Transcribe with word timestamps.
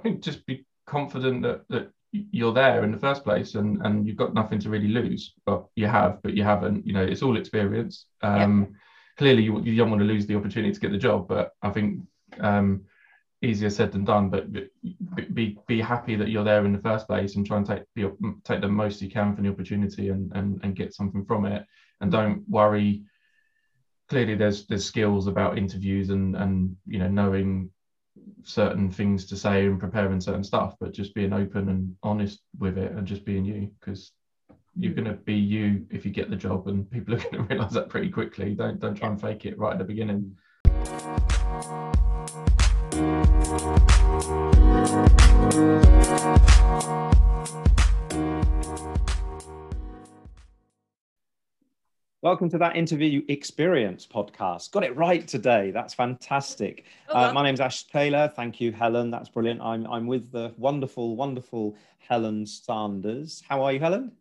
I 0.00 0.02
think 0.02 0.22
just 0.22 0.46
be 0.46 0.64
confident 0.86 1.42
that 1.42 1.68
that 1.68 1.90
you're 2.12 2.52
there 2.52 2.82
in 2.82 2.90
the 2.90 2.98
first 2.98 3.22
place 3.22 3.54
and 3.54 3.80
and 3.84 4.06
you've 4.06 4.16
got 4.16 4.34
nothing 4.34 4.58
to 4.60 4.70
really 4.70 4.88
lose. 4.88 5.34
But 5.46 5.66
you 5.76 5.86
have 5.86 6.22
but 6.22 6.34
you 6.34 6.42
haven't. 6.42 6.86
You 6.86 6.94
know 6.94 7.04
it's 7.04 7.22
all 7.22 7.36
experience. 7.36 8.06
Um 8.22 8.74
clearly 9.18 9.42
you, 9.42 9.60
you 9.60 9.76
don't 9.76 9.90
want 9.90 10.00
to 10.00 10.06
lose 10.06 10.26
the 10.26 10.34
opportunity 10.36 10.72
to 10.72 10.80
get 10.80 10.92
the 10.92 10.96
job 10.96 11.28
but 11.28 11.50
i 11.62 11.68
think 11.68 12.00
um 12.40 12.80
easier 13.42 13.70
said 13.70 13.92
than 13.92 14.04
done. 14.04 14.28
But 14.30 14.52
be 15.34 15.58
be 15.66 15.80
happy 15.80 16.16
that 16.16 16.28
you're 16.28 16.44
there 16.44 16.64
in 16.64 16.72
the 16.72 16.78
first 16.78 17.06
place 17.06 17.36
and 17.36 17.46
try 17.46 17.56
and 17.56 17.66
take 17.66 17.82
the 17.96 18.14
take 18.44 18.60
the 18.60 18.68
most 18.68 19.00
you 19.02 19.10
can 19.10 19.34
from 19.34 19.44
the 19.44 19.50
opportunity 19.50 20.08
and 20.08 20.32
and, 20.34 20.60
and 20.62 20.76
get 20.76 20.94
something 20.94 21.24
from 21.24 21.46
it. 21.46 21.64
And 22.00 22.12
don't 22.12 22.48
worry. 22.48 23.02
Clearly 24.08 24.34
there's 24.34 24.66
there's 24.66 24.84
skills 24.84 25.26
about 25.26 25.58
interviews 25.58 26.10
and 26.10 26.36
and 26.36 26.76
you 26.86 26.98
know 26.98 27.08
knowing 27.08 27.70
certain 28.44 28.90
things 28.90 29.26
to 29.26 29.36
say 29.36 29.66
and 29.66 29.80
preparing 29.80 30.20
certain 30.20 30.44
stuff, 30.44 30.74
but 30.80 30.92
just 30.92 31.14
being 31.14 31.32
open 31.32 31.68
and 31.68 31.94
honest 32.02 32.40
with 32.58 32.78
it 32.78 32.92
and 32.92 33.06
just 33.06 33.24
being 33.24 33.44
you 33.44 33.70
because 33.80 34.12
you're 34.78 34.92
mm. 34.92 34.96
going 34.96 35.08
to 35.08 35.20
be 35.24 35.34
you 35.34 35.86
if 35.90 36.04
you 36.04 36.10
get 36.10 36.30
the 36.30 36.36
job 36.36 36.68
and 36.68 36.90
people 36.90 37.14
are 37.14 37.18
going 37.18 37.34
to 37.34 37.42
realize 37.42 37.72
that 37.72 37.88
pretty 37.88 38.10
quickly. 38.10 38.54
Don't 38.54 38.78
don't 38.78 38.94
try 38.94 39.08
and 39.08 39.20
fake 39.20 39.46
it 39.46 39.58
right 39.58 39.72
at 39.72 39.78
the 39.78 39.84
beginning 39.84 40.36
mm. 42.92 45.39
Welcome 52.30 52.48
to 52.50 52.58
that 52.58 52.76
interview 52.76 53.24
experience 53.26 54.06
podcast. 54.06 54.70
Got 54.70 54.84
it 54.84 54.94
right 54.94 55.26
today. 55.26 55.72
That's 55.72 55.94
fantastic. 55.94 56.84
Uh, 57.08 57.32
my 57.32 57.42
name's 57.42 57.58
Ash 57.58 57.82
Taylor. 57.82 58.32
Thank 58.36 58.60
you, 58.60 58.70
Helen. 58.70 59.10
That's 59.10 59.28
brilliant. 59.28 59.60
I'm, 59.60 59.84
I'm 59.88 60.06
with 60.06 60.30
the 60.30 60.54
wonderful, 60.56 61.16
wonderful 61.16 61.76
Helen 61.98 62.46
Sanders. 62.46 63.42
How 63.48 63.64
are 63.64 63.72
you, 63.72 63.80
Helen? 63.80 64.12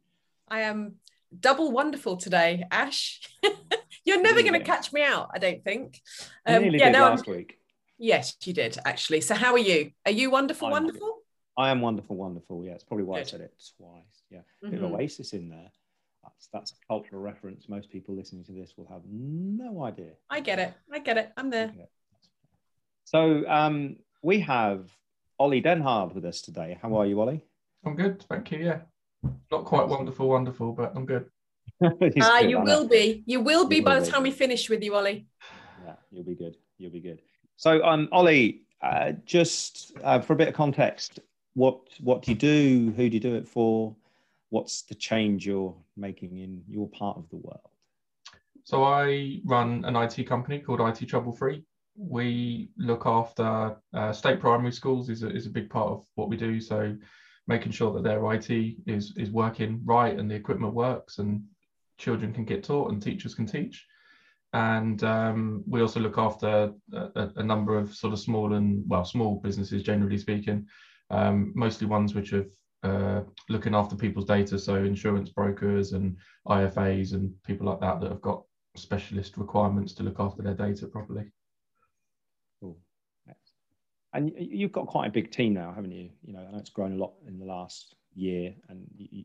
I 0.48 0.62
am 0.62 0.96
double 1.40 1.72
wonderful 1.72 2.18
today, 2.18 2.64
Ash. 2.72 3.22
You're 4.06 4.24
never 4.24 4.42
going 4.42 4.54
to 4.54 4.64
catch 4.64 4.92
me 4.92 5.04
out, 5.04 5.30
I 5.32 5.38
don't 5.38 5.64
think. 5.64 6.02
Um, 6.48 6.64
nearly 6.64 6.80
yeah, 6.80 6.86
did 6.86 6.94
no, 6.94 7.02
last 7.02 7.28
I'm... 7.28 7.36
week. 7.36 7.60
Yes, 8.00 8.36
you 8.44 8.54
did 8.54 8.76
actually. 8.86 9.22
So, 9.22 9.36
how 9.36 9.52
are 9.52 9.60
you? 9.60 9.92
Are 10.08 10.12
you 10.12 10.32
wonderful, 10.32 10.66
I'm, 10.70 10.72
wonderful? 10.72 11.20
I 11.56 11.70
am 11.70 11.80
wonderful, 11.82 12.16
wonderful. 12.16 12.66
Yeah, 12.66 12.72
it's 12.72 12.84
probably 12.84 13.06
why 13.06 13.20
Good. 13.20 13.28
I 13.28 13.30
said 13.30 13.42
it 13.42 13.54
twice. 13.78 14.02
Yeah, 14.32 14.40
mm-hmm. 14.40 14.72
bit 14.72 14.82
of 14.82 14.88
mm-hmm. 14.88 14.96
Oasis 14.96 15.34
in 15.34 15.50
there 15.50 15.70
that's 16.24 16.50
that's 16.52 16.72
a 16.72 16.76
cultural 16.88 17.22
reference. 17.22 17.68
Most 17.70 17.90
people 17.90 18.16
listening 18.16 18.44
to 18.46 18.52
this 18.52 18.74
will 18.78 18.88
have 18.88 19.02
no 19.10 19.84
idea. 19.84 20.12
I 20.30 20.40
get 20.40 20.60
it. 20.60 20.74
I 20.92 21.00
get 21.00 21.18
it. 21.18 21.32
I'm 21.38 21.50
there. 21.50 21.74
So 23.06 23.44
um, 23.48 23.98
we 24.22 24.40
have 24.42 24.92
Ollie 25.40 25.62
Denhard 25.62 26.14
with 26.14 26.26
us 26.26 26.42
today. 26.42 26.78
How 26.82 26.96
are 26.96 27.06
you, 27.06 27.20
Ollie? 27.20 27.44
I'm 27.86 27.96
good, 27.96 28.24
thank 28.30 28.52
you. 28.52 28.60
Yeah, 28.60 28.82
not 29.52 29.66
quite 29.66 29.88
wonderful, 29.88 30.28
wonderful, 30.28 30.74
but 30.74 30.94
I'm 30.96 31.06
good. 31.06 31.26
Ah, 32.22 32.38
uh, 32.38 32.40
you 32.42 32.60
will 32.60 32.88
be. 32.88 33.24
You 33.26 33.40
will 33.40 33.66
be 33.66 33.78
you 33.78 33.84
by 33.84 33.94
will 33.94 34.02
the 34.02 34.06
be. 34.06 34.12
time 34.12 34.24
we 34.24 34.32
finish 34.32 34.70
with 34.70 34.84
you, 34.84 34.96
Ollie. 34.96 35.28
Yeah, 35.86 35.94
you'll 36.12 36.26
be 36.26 36.36
good. 36.36 36.58
You'll 36.78 36.92
be 36.92 37.00
good. 37.00 37.22
So, 37.56 37.82
um, 37.84 38.10
Ollie, 38.12 38.64
uh, 38.82 39.14
just 39.26 39.94
uh, 40.04 40.20
for 40.20 40.34
a 40.34 40.36
bit 40.36 40.50
of 40.50 40.54
context, 40.54 41.20
what 41.54 41.80
what 42.02 42.22
do 42.22 42.32
you 42.32 42.38
do? 42.38 42.94
Who 42.98 43.10
do 43.10 43.14
you 43.16 43.20
do 43.20 43.36
it 43.36 43.48
for? 43.48 43.96
What's 44.50 44.84
the 44.84 44.96
change 44.96 45.46
you're 45.46 45.76
making 45.96 46.38
in 46.38 46.64
your 46.68 46.90
part 46.90 47.18
of 47.18 47.30
the 47.30 47.38
world? 47.38 47.70
So 48.64 48.84
I 48.84 49.42
run 49.46 49.84
an 49.86 49.96
IT 49.96 50.28
company 50.28 50.60
called 50.60 50.82
IT 50.82 51.08
Trouble 51.08 51.32
Free. 51.32 51.64
We 51.98 52.70
look 52.78 53.06
after 53.06 53.76
uh, 53.94 54.14
state 54.14 54.40
primary 54.40 54.72
schools 54.72 55.10
is 55.10 55.24
a, 55.24 55.30
is 55.30 55.48
a 55.48 55.52
big 55.52 55.70
part 55.70 55.92
of 55.92 56.06
what 56.16 56.30
we 56.30 56.38
do. 56.38 56.62
So 56.62 56.96
making 57.48 57.72
sure 57.72 57.92
that 57.94 58.04
their 58.04 58.34
IT 58.34 58.50
is 58.86 59.14
is 59.18 59.32
working 59.32 59.82
right 59.84 60.18
and 60.18 60.30
the 60.30 60.36
equipment 60.36 60.74
works 60.74 61.18
and 61.18 61.44
children 61.98 62.32
can 62.32 62.46
get 62.46 62.64
taught 62.64 62.92
and 62.92 63.02
teachers 63.02 63.34
can 63.34 63.46
teach. 63.46 63.86
And 64.54 65.04
um, 65.04 65.64
we 65.68 65.82
also 65.82 66.00
look 66.00 66.18
after 66.18 66.72
a, 66.94 67.30
a, 67.36 67.44
number 67.44 67.78
of 67.78 67.94
sort 67.94 68.14
of 68.14 68.20
small 68.20 68.54
and 68.54 68.84
well 68.88 69.06
small 69.06 69.36
businesses 69.36 69.84
generally 69.84 70.18
speaking, 70.18 70.66
um, 71.12 71.54
mostly 71.56 71.86
ones 71.86 72.16
which 72.16 72.32
have 72.32 72.48
uh, 72.84 73.22
looking 73.50 73.76
after 73.76 73.96
people's 73.96 74.26
data, 74.26 74.58
so 74.58 74.76
insurance 74.76 75.30
brokers 75.30 75.94
and 75.94 76.16
IFAs 76.48 77.14
and 77.14 77.32
people 77.44 77.68
like 77.68 77.80
that 77.82 78.00
that 78.00 78.10
have 78.10 78.22
got 78.22 78.44
specialist 78.76 79.38
requirements 79.38 79.94
to 79.94 80.04
look 80.04 80.20
after 80.20 80.42
their 80.42 80.54
data 80.54 80.88
properly. 80.88 81.26
Cool. 82.62 82.78
And 84.14 84.32
you've 84.36 84.72
got 84.72 84.88
quite 84.88 85.08
a 85.08 85.12
big 85.12 85.32
team 85.32 85.54
now, 85.54 85.72
haven't 85.74 85.92
you? 85.92 86.10
You 86.26 86.34
know, 86.34 86.40
I 86.40 86.52
know 86.52 86.58
it's 86.58 86.72
grown 86.72 86.94
a 86.94 86.98
lot 86.98 87.14
in 87.28 87.38
the 87.38 87.46
last 87.46 87.96
year, 88.16 88.56
and 88.68 88.88
you, 88.98 89.24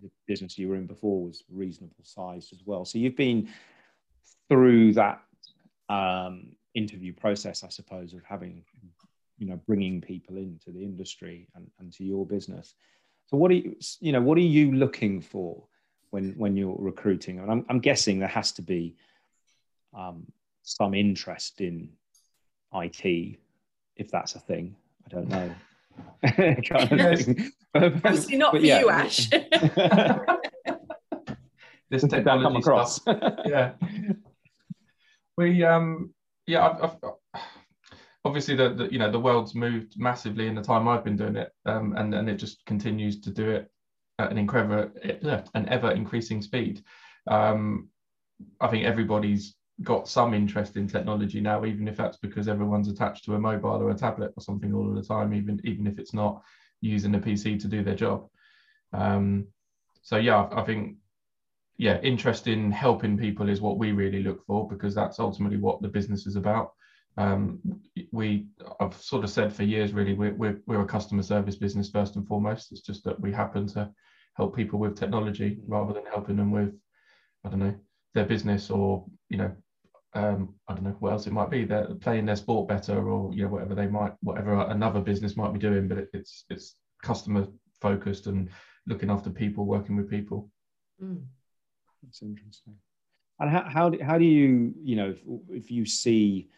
the 0.00 0.10
business 0.28 0.56
you 0.56 0.68
were 0.68 0.76
in 0.76 0.86
before 0.86 1.24
was 1.24 1.42
reasonable 1.50 1.96
sized 2.04 2.52
as 2.52 2.60
well. 2.64 2.84
So 2.84 2.98
you've 2.98 3.16
been 3.16 3.48
through 4.48 4.92
that 4.94 5.22
um, 5.88 6.52
interview 6.74 7.12
process, 7.12 7.64
I 7.64 7.68
suppose, 7.68 8.14
of 8.14 8.22
having 8.24 8.62
you 9.40 9.46
know 9.46 9.60
bringing 9.66 10.00
people 10.00 10.36
into 10.36 10.70
the 10.70 10.84
industry 10.84 11.48
and, 11.56 11.68
and 11.80 11.92
to 11.92 12.04
your 12.04 12.24
business 12.24 12.74
so 13.26 13.36
what 13.36 13.50
are 13.50 13.54
you 13.54 13.74
you 13.98 14.12
know 14.12 14.20
what 14.20 14.38
are 14.38 14.42
you 14.42 14.70
looking 14.72 15.20
for 15.20 15.64
when 16.10 16.32
when 16.36 16.56
you're 16.56 16.76
recruiting 16.78 17.40
and 17.40 17.50
i'm, 17.50 17.66
I'm 17.68 17.80
guessing 17.80 18.20
there 18.20 18.28
has 18.28 18.52
to 18.52 18.62
be 18.62 18.94
um, 19.92 20.26
some 20.62 20.94
interest 20.94 21.60
in 21.60 21.90
it 22.72 23.36
if 23.96 24.12
that's 24.12 24.36
a 24.36 24.40
thing 24.40 24.76
i 25.04 25.08
don't 25.08 25.28
know 25.28 25.52
Obviously 27.74 28.36
not 28.36 28.52
but 28.52 28.60
for 28.60 28.66
yeah. 28.66 28.80
you, 28.80 28.90
Ash. 28.90 29.28
this 31.90 32.04
technology 32.04 32.44
come 32.44 32.56
across. 32.56 32.96
Stuff. 32.96 33.34
yeah. 33.46 33.72
We 35.36 35.64
um 35.64 36.12
yeah 36.46 36.68
I've, 36.68 36.82
I've, 36.82 36.96
obviously 38.24 38.54
the, 38.54 38.74
the, 38.74 38.92
you 38.92 38.98
know 38.98 39.10
the 39.10 39.18
world's 39.18 39.54
moved 39.54 39.98
massively 39.98 40.46
in 40.46 40.54
the 40.54 40.62
time 40.62 40.88
I've 40.88 41.04
been 41.04 41.16
doing 41.16 41.36
it, 41.36 41.50
um, 41.66 41.94
and 41.96 42.14
and 42.14 42.28
it 42.28 42.36
just 42.36 42.64
continues 42.66 43.20
to 43.20 43.30
do 43.30 43.50
it 43.50 43.70
at 44.18 44.30
an 44.30 44.38
incredible, 44.38 44.90
an 45.54 45.68
ever 45.68 45.92
increasing 45.92 46.42
speed. 46.42 46.82
Um, 47.26 47.88
I 48.60 48.68
think 48.68 48.84
everybody's 48.84 49.54
got 49.82 50.08
some 50.08 50.34
interest 50.34 50.76
in 50.76 50.86
technology 50.86 51.40
now, 51.40 51.64
even 51.64 51.88
if 51.88 51.96
that's 51.96 52.18
because 52.18 52.48
everyone's 52.48 52.88
attached 52.88 53.24
to 53.24 53.34
a 53.34 53.38
mobile 53.38 53.82
or 53.82 53.90
a 53.90 53.94
tablet 53.94 54.32
or 54.36 54.42
something 54.42 54.74
all 54.74 54.88
of 54.88 54.94
the 54.94 55.02
time, 55.02 55.32
even 55.32 55.60
even 55.64 55.86
if 55.86 55.98
it's 55.98 56.14
not 56.14 56.42
using 56.80 57.14
a 57.14 57.18
PC 57.18 57.58
to 57.60 57.68
do 57.68 57.82
their 57.82 57.94
job. 57.94 58.28
Um, 58.92 59.46
so 60.02 60.16
yeah, 60.16 60.48
I 60.52 60.62
think 60.62 60.96
yeah, 61.78 61.98
interest 62.02 62.46
in 62.46 62.70
helping 62.70 63.16
people 63.16 63.48
is 63.48 63.62
what 63.62 63.78
we 63.78 63.92
really 63.92 64.22
look 64.22 64.44
for 64.44 64.68
because 64.68 64.94
that's 64.94 65.18
ultimately 65.18 65.56
what 65.56 65.80
the 65.80 65.88
business 65.88 66.26
is 66.26 66.36
about. 66.36 66.72
Um, 67.16 67.58
we, 68.12 68.46
I've 68.80 68.94
sort 68.94 69.24
of 69.24 69.30
said 69.30 69.52
for 69.52 69.62
years, 69.62 69.92
really, 69.92 70.14
we're, 70.14 70.34
we're, 70.34 70.60
we're 70.66 70.82
a 70.82 70.86
customer 70.86 71.22
service 71.22 71.56
business 71.56 71.90
first 71.90 72.16
and 72.16 72.26
foremost. 72.26 72.72
It's 72.72 72.80
just 72.80 73.04
that 73.04 73.20
we 73.20 73.32
happen 73.32 73.66
to 73.68 73.90
help 74.34 74.56
people 74.56 74.78
with 74.78 74.96
technology 74.96 75.58
rather 75.66 75.92
than 75.92 76.06
helping 76.06 76.36
them 76.36 76.50
with, 76.50 76.72
I 77.44 77.50
don't 77.50 77.58
know, 77.58 77.74
their 78.14 78.24
business 78.24 78.70
or, 78.70 79.04
you 79.28 79.38
know, 79.38 79.52
um, 80.14 80.54
I 80.66 80.74
don't 80.74 80.84
know 80.84 80.96
what 80.98 81.12
else 81.12 81.26
it 81.26 81.32
might 81.32 81.50
be. 81.50 81.64
They're 81.64 81.94
playing 82.00 82.26
their 82.26 82.36
sport 82.36 82.68
better, 82.68 83.08
or 83.08 83.32
you 83.32 83.44
know 83.44 83.48
whatever 83.48 83.74
they 83.74 83.86
might, 83.86 84.12
whatever 84.22 84.60
another 84.62 85.00
business 85.00 85.36
might 85.36 85.52
be 85.52 85.60
doing. 85.60 85.86
But 85.86 85.98
it, 85.98 86.08
it's 86.12 86.44
it's 86.50 86.76
customer 87.02 87.46
focused 87.80 88.26
and 88.26 88.48
looking 88.86 89.10
after 89.10 89.30
people, 89.30 89.66
working 89.66 89.96
with 89.96 90.10
people. 90.10 90.50
Mm. 91.02 91.22
That's 92.02 92.22
interesting. 92.22 92.74
And 93.38 93.50
how 93.50 93.62
how 93.68 93.90
do, 93.90 94.02
how 94.02 94.18
do 94.18 94.24
you 94.24 94.74
you 94.82 94.96
know 94.96 95.10
if, 95.10 95.20
if 95.48 95.70
you 95.70 95.86
see 95.86 96.48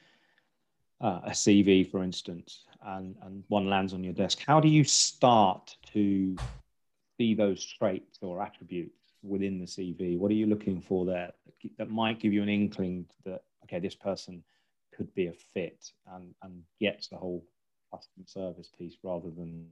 uh, 1.03 1.21
a 1.25 1.31
CV, 1.31 1.91
for 1.91 2.03
instance, 2.03 2.65
and, 2.87 3.17
and 3.23 3.43
one 3.49 3.69
lands 3.69 3.93
on 3.93 4.05
your 4.05 4.13
desk, 4.13 4.39
how 4.47 4.61
do 4.61 4.69
you 4.69 4.85
start 4.85 5.77
to 5.93 6.37
see 7.19 7.35
those 7.35 7.65
traits 7.65 8.19
or 8.23 8.41
attributes 8.43 9.03
within 9.23 9.59
the 9.59 9.67
CV? 9.67 10.17
What 10.17 10.31
are 10.31 10.35
you 10.35 10.47
looking 10.47 10.81
for 10.81 11.05
there 11.05 11.33
that 11.79 11.91
might 11.91 12.21
give 12.21 12.33
you 12.33 12.43
an 12.43 12.49
inkling 12.49 13.07
that, 13.25 13.43
okay, 13.65 13.81
this 13.81 13.97
person 13.97 14.43
could 14.97 15.13
be 15.15 15.27
a 15.27 15.33
fit 15.33 15.91
and, 16.15 16.35
and 16.43 16.63
gets 16.81 17.09
the 17.09 17.17
whole 17.17 17.45
customer 17.93 18.25
service 18.27 18.71
piece 18.79 18.97
rather 19.03 19.31
than 19.31 19.67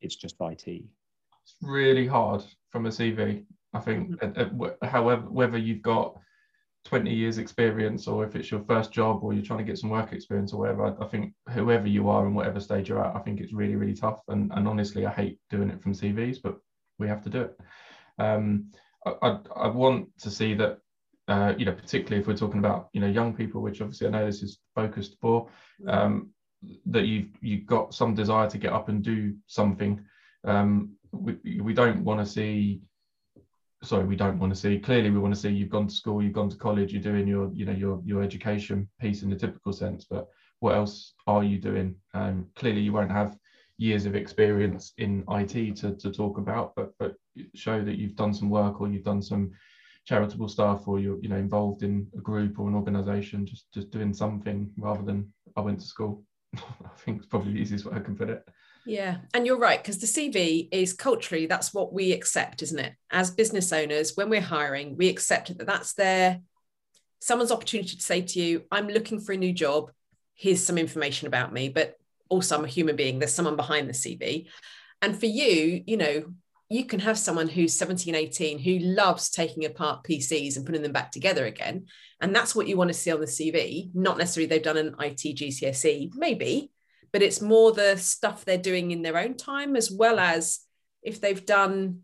it's 0.00 0.16
just 0.16 0.36
IT? 0.40 0.66
It's 0.66 1.54
really 1.62 2.06
hard 2.06 2.44
from 2.70 2.86
a 2.86 2.90
CV. 2.90 3.44
I 3.72 3.80
think, 3.80 4.20
mm-hmm. 4.20 4.86
however, 4.86 5.22
whether 5.22 5.58
you've 5.58 5.82
got 5.82 6.18
20 6.88 7.12
years 7.12 7.36
experience 7.36 8.08
or 8.08 8.24
if 8.24 8.34
it's 8.34 8.50
your 8.50 8.64
first 8.64 8.90
job 8.90 9.22
or 9.22 9.34
you're 9.34 9.44
trying 9.44 9.58
to 9.58 9.64
get 9.64 9.76
some 9.76 9.90
work 9.90 10.12
experience 10.12 10.54
or 10.54 10.60
whatever 10.60 10.86
I, 10.86 11.04
I, 11.04 11.06
think 11.08 11.34
whoever 11.50 11.86
you 11.86 12.08
are 12.08 12.24
and 12.24 12.34
whatever 12.34 12.60
stage 12.60 12.88
you're 12.88 13.04
at 13.04 13.14
I 13.14 13.18
think 13.18 13.40
it's 13.40 13.52
really 13.52 13.76
really 13.76 13.94
tough. 13.94 14.20
And, 14.28 14.50
and 14.54 14.66
honestly 14.66 15.04
I 15.04 15.12
hate 15.12 15.38
doing 15.50 15.68
it 15.68 15.82
from 15.82 15.92
CVs 15.92 16.38
but 16.42 16.56
we 16.98 17.06
have 17.06 17.22
to 17.24 17.30
do 17.30 17.42
it. 17.42 17.60
Um, 18.18 18.70
I, 19.06 19.14
I, 19.20 19.38
I, 19.54 19.68
want 19.68 20.08
to 20.20 20.30
see 20.30 20.54
that 20.54 20.78
uh, 21.28 21.52
you 21.58 21.66
know 21.66 21.72
particularly 21.72 22.22
if 22.22 22.26
we're 22.26 22.36
talking 22.36 22.58
about 22.58 22.88
you 22.94 23.02
know 23.02 23.06
young 23.06 23.34
people 23.34 23.60
which 23.60 23.82
obviously 23.82 24.06
I 24.06 24.10
know 24.10 24.24
this 24.24 24.42
is 24.42 24.58
focused 24.74 25.16
for 25.20 25.50
um, 25.86 26.30
that 26.86 27.04
you've 27.04 27.28
you've 27.42 27.66
got 27.66 27.92
some 27.92 28.14
desire 28.14 28.48
to 28.48 28.58
get 28.58 28.72
up 28.72 28.88
and 28.88 29.02
do 29.02 29.34
something. 29.46 30.02
Um, 30.44 30.96
we, 31.12 31.60
we 31.60 31.74
don't 31.74 32.02
want 32.02 32.20
to 32.20 32.26
see 32.26 32.80
sorry 33.82 34.04
we 34.04 34.16
don't 34.16 34.38
want 34.38 34.52
to 34.52 34.58
see 34.58 34.78
clearly 34.78 35.10
we 35.10 35.18
want 35.18 35.32
to 35.32 35.40
see 35.40 35.48
you've 35.48 35.70
gone 35.70 35.86
to 35.86 35.94
school 35.94 36.22
you've 36.22 36.32
gone 36.32 36.50
to 36.50 36.56
college 36.56 36.92
you're 36.92 37.02
doing 37.02 37.28
your 37.28 37.50
you 37.52 37.64
know 37.64 37.72
your 37.72 38.00
your 38.04 38.22
education 38.22 38.88
piece 39.00 39.22
in 39.22 39.30
the 39.30 39.36
typical 39.36 39.72
sense 39.72 40.04
but 40.04 40.28
what 40.60 40.74
else 40.74 41.14
are 41.26 41.44
you 41.44 41.58
doing? 41.58 41.94
Um, 42.14 42.46
clearly 42.56 42.80
you 42.80 42.92
won't 42.92 43.12
have 43.12 43.36
years 43.76 44.06
of 44.06 44.16
experience 44.16 44.92
in 44.98 45.24
IT 45.30 45.76
to, 45.76 45.94
to 45.94 46.10
talk 46.10 46.38
about 46.38 46.72
but 46.74 46.90
but 46.98 47.14
show 47.54 47.84
that 47.84 47.96
you've 47.96 48.16
done 48.16 48.34
some 48.34 48.50
work 48.50 48.80
or 48.80 48.88
you've 48.88 49.04
done 49.04 49.22
some 49.22 49.52
charitable 50.04 50.48
stuff 50.48 50.88
or 50.88 50.98
you're 50.98 51.20
you 51.20 51.28
know 51.28 51.36
involved 51.36 51.82
in 51.84 52.08
a 52.16 52.20
group 52.20 52.58
or 52.58 52.68
an 52.68 52.74
organization 52.74 53.46
just 53.46 53.66
just 53.72 53.90
doing 53.90 54.12
something 54.12 54.68
rather 54.76 55.02
than 55.02 55.32
I 55.56 55.60
went 55.60 55.80
to 55.80 55.86
school. 55.86 56.24
I 56.56 56.60
think 56.96 57.18
it's 57.18 57.26
probably 57.26 57.52
the 57.52 57.60
easiest 57.60 57.84
way 57.84 57.96
I 57.96 58.00
can 58.00 58.16
put 58.16 58.30
it 58.30 58.42
yeah, 58.88 59.18
and 59.34 59.46
you're 59.46 59.58
right 59.58 59.82
because 59.82 59.98
the 59.98 60.06
CV 60.06 60.68
is 60.72 60.94
culturally 60.94 61.46
that's 61.46 61.74
what 61.74 61.92
we 61.92 62.12
accept, 62.12 62.62
isn't 62.62 62.78
it? 62.78 62.94
As 63.10 63.30
business 63.30 63.70
owners, 63.70 64.16
when 64.16 64.30
we're 64.30 64.40
hiring, 64.40 64.96
we 64.96 65.08
accept 65.08 65.56
that 65.56 65.66
that's 65.66 65.92
their 65.92 66.40
someone's 67.20 67.52
opportunity 67.52 67.96
to 67.96 68.02
say 68.02 68.22
to 68.22 68.40
you, 68.40 68.64
"I'm 68.72 68.88
looking 68.88 69.20
for 69.20 69.32
a 69.32 69.36
new 69.36 69.52
job. 69.52 69.90
Here's 70.34 70.64
some 70.64 70.78
information 70.78 71.28
about 71.28 71.52
me." 71.52 71.68
But 71.68 71.96
also, 72.30 72.56
I'm 72.56 72.64
a 72.64 72.68
human 72.68 72.96
being. 72.96 73.18
There's 73.18 73.34
someone 73.34 73.56
behind 73.56 73.88
the 73.88 73.94
CV, 73.94 74.48
and 75.02 75.18
for 75.18 75.26
you, 75.26 75.82
you 75.86 75.98
know, 75.98 76.32
you 76.70 76.86
can 76.86 77.00
have 77.00 77.18
someone 77.18 77.48
who's 77.48 77.74
17, 77.74 78.14
18 78.14 78.58
who 78.58 78.78
loves 78.78 79.28
taking 79.28 79.66
apart 79.66 80.04
PCs 80.04 80.56
and 80.56 80.64
putting 80.64 80.82
them 80.82 80.92
back 80.92 81.12
together 81.12 81.44
again, 81.44 81.86
and 82.22 82.34
that's 82.34 82.54
what 82.54 82.66
you 82.66 82.78
want 82.78 82.88
to 82.88 82.94
see 82.94 83.10
on 83.10 83.20
the 83.20 83.26
CV. 83.26 83.90
Not 83.92 84.16
necessarily 84.16 84.46
they've 84.46 84.62
done 84.62 84.78
an 84.78 84.94
IT 84.98 85.34
GCSE, 85.34 86.10
maybe 86.14 86.70
but 87.12 87.22
it's 87.22 87.40
more 87.40 87.72
the 87.72 87.96
stuff 87.96 88.44
they're 88.44 88.58
doing 88.58 88.90
in 88.90 89.02
their 89.02 89.18
own 89.18 89.36
time 89.36 89.76
as 89.76 89.90
well 89.90 90.18
as 90.18 90.60
if 91.02 91.20
they've 91.20 91.46
done 91.46 92.02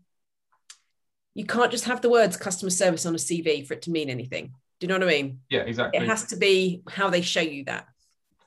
you 1.33 1.45
can't 1.45 1.71
just 1.71 1.85
have 1.85 2.01
the 2.01 2.09
words 2.09 2.37
customer 2.37 2.69
service 2.69 3.05
on 3.05 3.13
a 3.13 3.17
cv 3.17 3.67
for 3.67 3.73
it 3.73 3.81
to 3.83 3.91
mean 3.91 4.09
anything. 4.09 4.53
Do 4.79 4.85
you 4.85 4.87
know 4.87 4.95
what 4.95 5.03
i 5.03 5.21
mean? 5.21 5.39
Yeah 5.49 5.61
exactly. 5.61 5.99
It 5.99 6.07
has 6.07 6.25
to 6.27 6.37
be 6.37 6.81
how 6.89 7.09
they 7.09 7.21
show 7.21 7.41
you 7.41 7.65
that. 7.65 7.87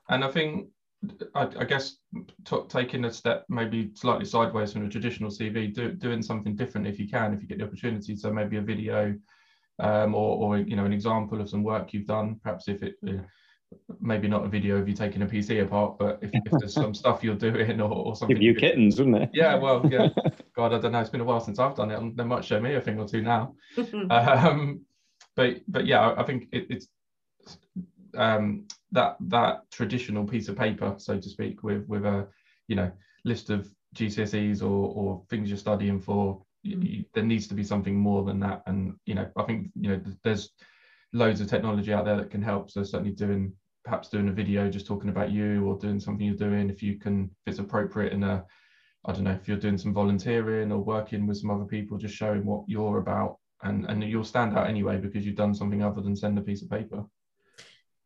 And 0.08 0.24
i 0.24 0.30
think 0.30 0.68
i, 1.34 1.42
I 1.42 1.64
guess 1.64 1.98
t- 2.44 2.66
taking 2.68 3.04
a 3.04 3.12
step 3.12 3.44
maybe 3.48 3.92
slightly 3.94 4.24
sideways 4.24 4.72
from 4.72 4.84
a 4.84 4.88
traditional 4.88 5.30
cv 5.30 5.72
do, 5.72 5.92
doing 5.92 6.22
something 6.22 6.56
different 6.56 6.88
if 6.88 6.98
you 6.98 7.08
can 7.08 7.32
if 7.32 7.40
you 7.40 7.48
get 7.48 7.58
the 7.58 7.64
opportunity. 7.64 8.16
So 8.16 8.32
maybe 8.32 8.56
a 8.56 8.62
video 8.62 9.14
um, 9.78 10.14
or, 10.14 10.38
or 10.38 10.58
you 10.58 10.76
know 10.76 10.84
an 10.84 10.92
example 10.92 11.40
of 11.40 11.48
some 11.48 11.62
work 11.62 11.92
you've 11.92 12.06
done 12.06 12.40
perhaps 12.42 12.68
if 12.68 12.82
it 12.82 12.96
maybe 14.00 14.28
not 14.28 14.44
a 14.44 14.48
video 14.48 14.76
of 14.76 14.88
you 14.88 14.94
taking 14.94 15.22
a 15.22 15.26
PC 15.26 15.62
apart, 15.62 15.98
but 15.98 16.18
if, 16.22 16.30
if 16.32 16.52
there's 16.58 16.74
some 16.74 16.94
stuff 17.02 17.22
you're 17.22 17.34
doing 17.34 17.80
or, 17.80 17.90
or 17.90 18.16
something. 18.16 18.36
Give 18.36 18.42
you 18.42 18.54
kittens, 18.54 18.98
wouldn't 18.98 19.16
it? 19.16 19.30
Yeah, 19.32 19.56
well, 19.56 19.86
yeah. 19.90 20.08
God, 20.56 20.72
I 20.72 20.78
don't 20.78 20.92
know. 20.92 21.00
It's 21.00 21.10
been 21.10 21.20
a 21.20 21.24
while 21.24 21.40
since 21.40 21.58
I've 21.58 21.76
done 21.76 21.90
it. 21.90 22.16
They 22.16 22.24
might 22.24 22.44
show 22.44 22.60
me 22.60 22.74
a 22.74 22.80
thing 22.80 22.98
or 22.98 23.06
two 23.06 23.22
now. 23.22 23.54
um, 24.10 24.80
but 25.36 25.60
but 25.68 25.86
yeah, 25.86 26.14
I 26.16 26.22
think 26.24 26.48
it, 26.52 26.66
it's 26.70 26.88
um, 28.16 28.66
that 28.92 29.16
that 29.20 29.70
traditional 29.70 30.24
piece 30.24 30.48
of 30.48 30.56
paper, 30.56 30.94
so 30.98 31.18
to 31.18 31.28
speak, 31.28 31.62
with 31.62 31.86
with 31.86 32.04
a 32.04 32.26
you 32.66 32.76
know 32.76 32.90
list 33.24 33.50
of 33.50 33.68
GCSEs 33.94 34.62
or 34.62 34.92
or 34.94 35.22
things 35.30 35.48
you're 35.48 35.58
studying 35.58 36.00
for. 36.00 36.42
You, 36.62 36.80
you, 36.80 37.04
there 37.14 37.22
needs 37.22 37.46
to 37.48 37.54
be 37.54 37.62
something 37.62 37.94
more 37.94 38.24
than 38.24 38.40
that, 38.40 38.62
and 38.66 38.94
you 39.06 39.14
know, 39.14 39.30
I 39.36 39.44
think 39.44 39.70
you 39.80 39.90
know 39.90 40.00
there's 40.24 40.50
loads 41.12 41.40
of 41.40 41.48
technology 41.48 41.92
out 41.92 42.04
there 42.04 42.16
that 42.16 42.30
can 42.30 42.42
help. 42.42 42.70
So 42.70 42.82
certainly 42.82 43.12
doing 43.12 43.52
perhaps 43.84 44.08
doing 44.08 44.28
a 44.28 44.32
video 44.32 44.68
just 44.68 44.86
talking 44.86 45.08
about 45.08 45.30
you 45.30 45.64
or 45.64 45.78
doing 45.78 45.98
something 45.98 46.26
you're 46.26 46.34
doing 46.34 46.68
if 46.68 46.82
you 46.82 46.98
can 46.98 47.30
if 47.46 47.52
it's 47.52 47.58
appropriate 47.58 48.12
in 48.12 48.22
a 48.22 48.44
I 49.04 49.12
don't 49.12 49.24
know 49.24 49.32
if 49.32 49.48
you're 49.48 49.56
doing 49.56 49.78
some 49.78 49.94
volunteering 49.94 50.72
or 50.72 50.78
working 50.78 51.26
with 51.26 51.38
some 51.38 51.50
other 51.50 51.64
people, 51.64 51.96
just 51.98 52.14
showing 52.14 52.44
what 52.44 52.64
you're 52.66 52.98
about, 52.98 53.38
and 53.62 53.86
and 53.86 54.02
you'll 54.02 54.24
stand 54.24 54.56
out 54.56 54.68
anyway 54.68 54.98
because 54.98 55.24
you've 55.24 55.36
done 55.36 55.54
something 55.54 55.82
other 55.82 56.00
than 56.00 56.16
send 56.16 56.38
a 56.38 56.42
piece 56.42 56.62
of 56.62 56.70
paper. 56.70 57.04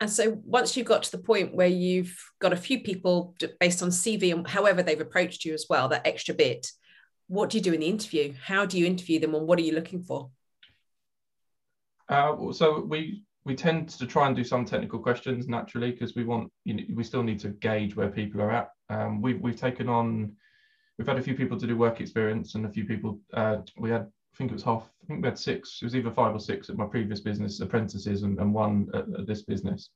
And 0.00 0.10
so 0.10 0.40
once 0.44 0.76
you've 0.76 0.86
got 0.86 1.04
to 1.04 1.12
the 1.12 1.22
point 1.22 1.54
where 1.54 1.68
you've 1.68 2.16
got 2.40 2.52
a 2.52 2.56
few 2.56 2.80
people 2.80 3.34
based 3.60 3.82
on 3.82 3.90
CV 3.90 4.32
and 4.32 4.46
however 4.46 4.82
they've 4.82 5.00
approached 5.00 5.44
you 5.44 5.54
as 5.54 5.66
well, 5.70 5.88
that 5.88 6.06
extra 6.06 6.34
bit, 6.34 6.66
what 7.28 7.50
do 7.50 7.58
you 7.58 7.62
do 7.62 7.72
in 7.72 7.80
the 7.80 7.86
interview? 7.86 8.34
How 8.44 8.66
do 8.66 8.78
you 8.78 8.86
interview 8.86 9.18
them, 9.18 9.34
and 9.34 9.46
what 9.46 9.58
are 9.58 9.62
you 9.62 9.74
looking 9.74 10.02
for? 10.02 10.30
Uh, 12.08 12.52
so 12.52 12.80
we 12.80 13.22
we 13.44 13.54
tend 13.54 13.88
to 13.88 14.06
try 14.06 14.26
and 14.26 14.36
do 14.36 14.44
some 14.44 14.64
technical 14.64 14.98
questions 14.98 15.48
naturally 15.48 15.90
because 15.90 16.14
we 16.14 16.24
want 16.24 16.50
you 16.64 16.74
know 16.74 16.82
we 16.94 17.04
still 17.04 17.22
need 17.22 17.40
to 17.40 17.48
gauge 17.48 17.96
where 17.96 18.08
people 18.08 18.40
are 18.40 18.50
at. 18.50 18.70
Um, 18.88 19.20
we've 19.20 19.40
we've 19.40 19.60
taken 19.60 19.88
on 19.88 20.32
we've 20.98 21.08
had 21.08 21.18
a 21.18 21.22
few 21.22 21.34
people 21.34 21.58
to 21.58 21.66
do 21.66 21.76
work 21.76 22.00
experience 22.00 22.54
and 22.54 22.66
a 22.66 22.70
few 22.70 22.84
people 22.84 23.18
uh, 23.34 23.58
we 23.76 23.90
had 23.90 24.02
I 24.02 24.36
think 24.36 24.50
it 24.50 24.54
was 24.54 24.62
half 24.62 24.88
I 25.02 25.06
think 25.06 25.22
we 25.22 25.28
had 25.28 25.38
six 25.38 25.78
it 25.80 25.84
was 25.84 25.96
either 25.96 26.10
five 26.10 26.34
or 26.34 26.40
six 26.40 26.70
at 26.70 26.76
my 26.76 26.86
previous 26.86 27.20
business 27.20 27.60
apprentices 27.60 28.22
and, 28.22 28.38
and 28.38 28.52
one 28.54 28.88
at, 28.94 29.20
at 29.20 29.26
this 29.26 29.42
business. 29.42 29.90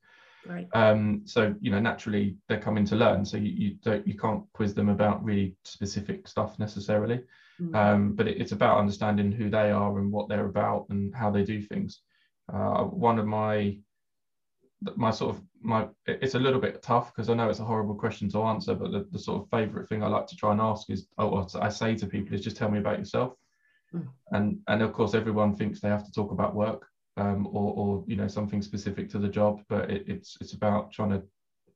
Right. 0.47 0.69
Um, 0.75 1.23
so 1.25 1.55
you 1.61 1.71
know 1.71 1.81
naturally 1.81 2.37
they're 2.49 2.61
coming 2.61 2.85
to 2.87 2.97
learn 2.97 3.25
so 3.25 3.37
you, 3.37 3.51
you 3.51 3.77
don't 3.83 4.07
you 4.07 4.17
can't 4.17 4.45
quiz 4.53 4.75
them 4.75 4.89
about 4.89 5.25
really 5.25 5.55
specific 5.65 6.29
stuff 6.29 6.59
necessarily. 6.59 7.21
Um, 7.75 8.13
but 8.13 8.29
it, 8.29 8.41
it's 8.41 8.53
about 8.53 8.79
understanding 8.79 9.33
who 9.33 9.49
they 9.49 9.71
are 9.71 9.99
and 9.99 10.13
what 10.13 10.29
they're 10.29 10.47
about 10.47 10.87
and 10.91 11.15
how 11.15 11.31
they 11.31 11.43
do 11.43 11.63
things. 11.63 12.01
Uh, 12.53 12.85
one 12.85 13.19
of 13.19 13.27
my 13.27 13.79
my 14.95 15.11
sort 15.11 15.35
of 15.35 15.43
my 15.63 15.89
it's 16.07 16.35
a 16.35 16.39
little 16.39 16.61
bit 16.61 16.83
tough 16.83 17.13
because 17.13 17.31
I 17.31 17.35
know 17.35 17.49
it's 17.49 17.61
a 17.61 17.65
horrible 17.65 17.95
question 17.95 18.29
to 18.31 18.43
answer, 18.43 18.75
but 18.75 18.93
the, 18.93 19.07
the 19.11 19.19
sort 19.19 19.43
of 19.43 19.51
favorite 19.51 19.89
thing 19.89 20.03
I 20.03 20.09
like 20.09 20.27
to 20.29 20.37
try 20.37 20.53
and 20.53 20.61
ask 20.61 20.91
is, 20.91 21.09
oh, 21.19 21.29
what 21.29 21.55
I 21.57 21.71
say 21.71 21.95
to 21.97 22.07
people 22.07 22.35
is 22.35 22.43
just 22.43 22.57
tell 22.57 22.71
me 22.71 22.79
about 22.79 22.99
yourself. 22.99 23.35
Mm. 23.95 24.09
And 24.33 24.59
and 24.69 24.83
of 24.83 24.93
course 24.93 25.15
everyone 25.15 25.57
thinks 25.57 25.81
they 25.81 25.89
have 25.89 26.05
to 26.05 26.13
talk 26.13 26.31
about 26.31 26.55
work 26.55 26.87
um, 27.17 27.47
or 27.47 27.73
or 27.75 28.05
you 28.07 28.17
know 28.17 28.29
something 28.29 28.63
specific 28.63 29.09
to 29.11 29.19
the 29.19 29.29
job, 29.29 29.63
but 29.69 29.91
it, 29.91 30.05
it's 30.07 30.37
it's 30.41 30.53
about 30.53 30.93
trying 30.93 31.11
to 31.11 31.23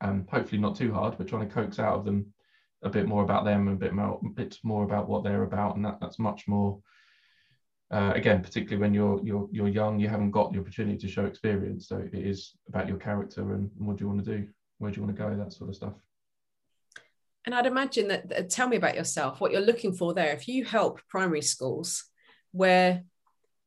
um, 0.03 0.27
hopefully 0.31 0.61
not 0.61 0.77
too 0.77 0.93
hard, 0.93 1.17
but 1.17 1.27
trying 1.27 1.49
to 1.49 1.55
coax 1.55 1.79
out 1.79 1.95
of 1.95 2.05
them 2.05 2.33
a 2.83 2.89
bit 2.89 3.07
more 3.07 3.23
about 3.23 3.45
them 3.45 3.69
and 3.69 3.77
a 3.77 3.81
bit 3.81 3.93
more, 3.93 4.21
a 4.25 4.29
bit 4.29 4.59
more 4.63 4.85
about 4.85 5.09
what 5.09 5.23
they're 5.23 5.43
about, 5.43 5.77
and 5.77 5.85
that, 5.85 5.99
that's 6.01 6.19
much 6.19 6.49
more. 6.49 6.81
Uh, 7.91 8.13
again, 8.15 8.41
particularly 8.41 8.81
when 8.81 8.95
you're 8.95 9.21
you're 9.25 9.49
you're 9.51 9.69
young, 9.69 9.99
you 9.99 10.09
haven't 10.09 10.31
got 10.31 10.53
the 10.53 10.61
opportunity 10.61 10.97
to 10.97 11.09
show 11.09 11.25
experience, 11.25 11.89
so 11.89 11.97
it 11.97 12.15
is 12.15 12.53
about 12.69 12.89
your 12.89 12.97
character 12.97 13.55
and 13.55 13.71
what 13.77 13.97
do 13.97 14.05
you 14.05 14.09
want 14.09 14.25
to 14.25 14.39
do, 14.39 14.49
where 14.79 14.91
do 14.91 14.97
you 15.01 15.05
want 15.05 15.17
to 15.17 15.23
go, 15.23 15.37
that 15.37 15.53
sort 15.53 15.71
of 15.71 15.77
stuff. 15.77 15.95
And 17.47 17.55
I'd 17.55 17.67
imagine 17.67 18.09
that, 18.09 18.51
tell 18.51 18.69
me 18.69 18.77
about 18.77 18.97
yourself, 18.97 19.41
what 19.41 19.51
you're 19.51 19.63
looking 19.63 19.95
for 19.95 20.13
there. 20.13 20.33
If 20.33 20.47
you 20.47 20.65
help 20.65 21.01
primary 21.09 21.43
schools 21.43 22.05
where 22.53 23.03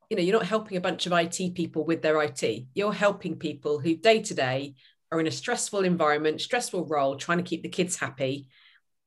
you 0.10 0.18
know 0.18 0.24
you're 0.24 0.38
not 0.38 0.46
helping 0.46 0.78
a 0.78 0.82
bunch 0.82 1.06
of 1.06 1.12
IT 1.12 1.56
people 1.56 1.86
with 1.86 2.02
their 2.02 2.22
IT, 2.22 2.66
you're 2.74 2.94
helping 2.94 3.38
people 3.38 3.80
who 3.80 3.96
day 3.96 4.22
to 4.22 4.34
day 4.34 4.76
are 5.12 5.20
in 5.20 5.28
a 5.28 5.32
stressful 5.32 5.84
environment, 5.84 6.42
stressful 6.42 6.86
role, 6.86 7.16
trying 7.18 7.38
to 7.40 7.44
keep 7.44 7.62
the 7.62 7.70
kids 7.70 7.98
happy 7.98 8.48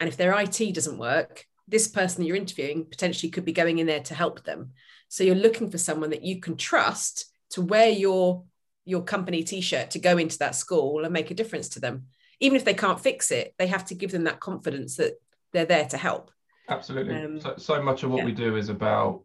and 0.00 0.08
if 0.08 0.16
their 0.16 0.38
IT 0.38 0.74
doesn't 0.74 0.98
work, 0.98 1.44
this 1.68 1.88
person 1.88 2.24
you're 2.24 2.36
interviewing 2.36 2.84
potentially 2.84 3.30
could 3.30 3.44
be 3.44 3.52
going 3.52 3.78
in 3.78 3.86
there 3.86 4.00
to 4.00 4.14
help 4.14 4.44
them. 4.44 4.72
So 5.08 5.24
you're 5.24 5.34
looking 5.34 5.70
for 5.70 5.78
someone 5.78 6.10
that 6.10 6.24
you 6.24 6.40
can 6.40 6.56
trust 6.56 7.26
to 7.50 7.62
wear 7.62 7.88
your 7.88 8.44
your 8.84 9.02
company 9.02 9.42
t-shirt 9.42 9.90
to 9.90 9.98
go 9.98 10.16
into 10.16 10.38
that 10.38 10.54
school 10.54 11.02
and 11.04 11.12
make 11.12 11.32
a 11.32 11.34
difference 11.34 11.70
to 11.70 11.80
them. 11.80 12.06
Even 12.38 12.56
if 12.56 12.64
they 12.64 12.74
can't 12.74 13.00
fix 13.00 13.32
it, 13.32 13.52
they 13.58 13.66
have 13.66 13.84
to 13.86 13.96
give 13.96 14.12
them 14.12 14.24
that 14.24 14.38
confidence 14.38 14.96
that 14.96 15.14
they're 15.52 15.64
there 15.64 15.86
to 15.86 15.96
help. 15.96 16.30
Absolutely. 16.68 17.16
Um, 17.16 17.40
so, 17.40 17.54
so 17.56 17.82
much 17.82 18.04
of 18.04 18.10
what 18.10 18.18
yeah. 18.18 18.26
we 18.26 18.32
do 18.32 18.56
is 18.56 18.68
about 18.68 19.22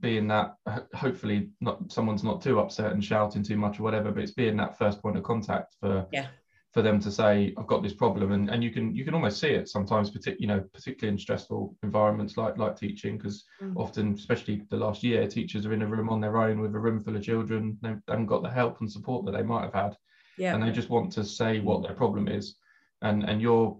being 0.00 0.26
that 0.28 0.56
hopefully 0.94 1.48
not 1.60 1.90
someone's 1.90 2.24
not 2.24 2.42
too 2.42 2.58
upset 2.58 2.92
and 2.92 3.02
shouting 3.02 3.42
too 3.42 3.56
much 3.56 3.78
or 3.78 3.84
whatever 3.84 4.10
but 4.10 4.20
it's 4.22 4.32
being 4.32 4.56
that 4.56 4.76
first 4.76 5.00
point 5.00 5.16
of 5.16 5.22
contact 5.22 5.76
for 5.80 6.04
yeah 6.10 6.26
for 6.72 6.82
them 6.82 6.98
to 6.98 7.10
say 7.10 7.54
i've 7.58 7.66
got 7.66 7.82
this 7.82 7.92
problem 7.92 8.32
and, 8.32 8.48
and 8.48 8.64
you 8.64 8.70
can 8.70 8.94
you 8.94 9.04
can 9.04 9.14
almost 9.14 9.38
see 9.38 9.50
it 9.50 9.68
sometimes 9.68 10.10
partic- 10.10 10.40
you 10.40 10.46
know 10.46 10.60
particularly 10.72 11.12
in 11.12 11.18
stressful 11.18 11.76
environments 11.82 12.36
like 12.36 12.56
like 12.56 12.76
teaching 12.76 13.16
because 13.16 13.44
mm. 13.62 13.72
often 13.76 14.14
especially 14.14 14.62
the 14.70 14.76
last 14.76 15.02
year 15.02 15.26
teachers 15.26 15.66
are 15.66 15.72
in 15.72 15.82
a 15.82 15.86
room 15.86 16.08
on 16.08 16.20
their 16.20 16.38
own 16.38 16.60
with 16.60 16.74
a 16.74 16.78
room 16.78 16.98
full 16.98 17.16
of 17.16 17.22
children 17.22 17.76
they 17.82 17.94
haven't 18.08 18.26
got 18.26 18.42
the 18.42 18.50
help 18.50 18.80
and 18.80 18.90
support 18.90 19.24
that 19.24 19.32
they 19.32 19.42
might 19.42 19.62
have 19.62 19.74
had 19.74 19.96
yeah. 20.36 20.54
and 20.54 20.62
they 20.62 20.70
just 20.70 20.90
want 20.90 21.12
to 21.12 21.24
say 21.24 21.60
what 21.60 21.82
their 21.82 21.94
problem 21.94 22.28
is. 22.28 22.56
And 23.02 23.24
and 23.24 23.40
your 23.40 23.78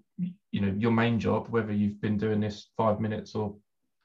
you 0.50 0.60
know 0.60 0.74
your 0.76 0.90
main 0.90 1.18
job 1.18 1.48
whether 1.48 1.72
you've 1.72 2.00
been 2.00 2.18
doing 2.18 2.40
this 2.40 2.68
five 2.76 3.00
minutes 3.00 3.34
or 3.34 3.56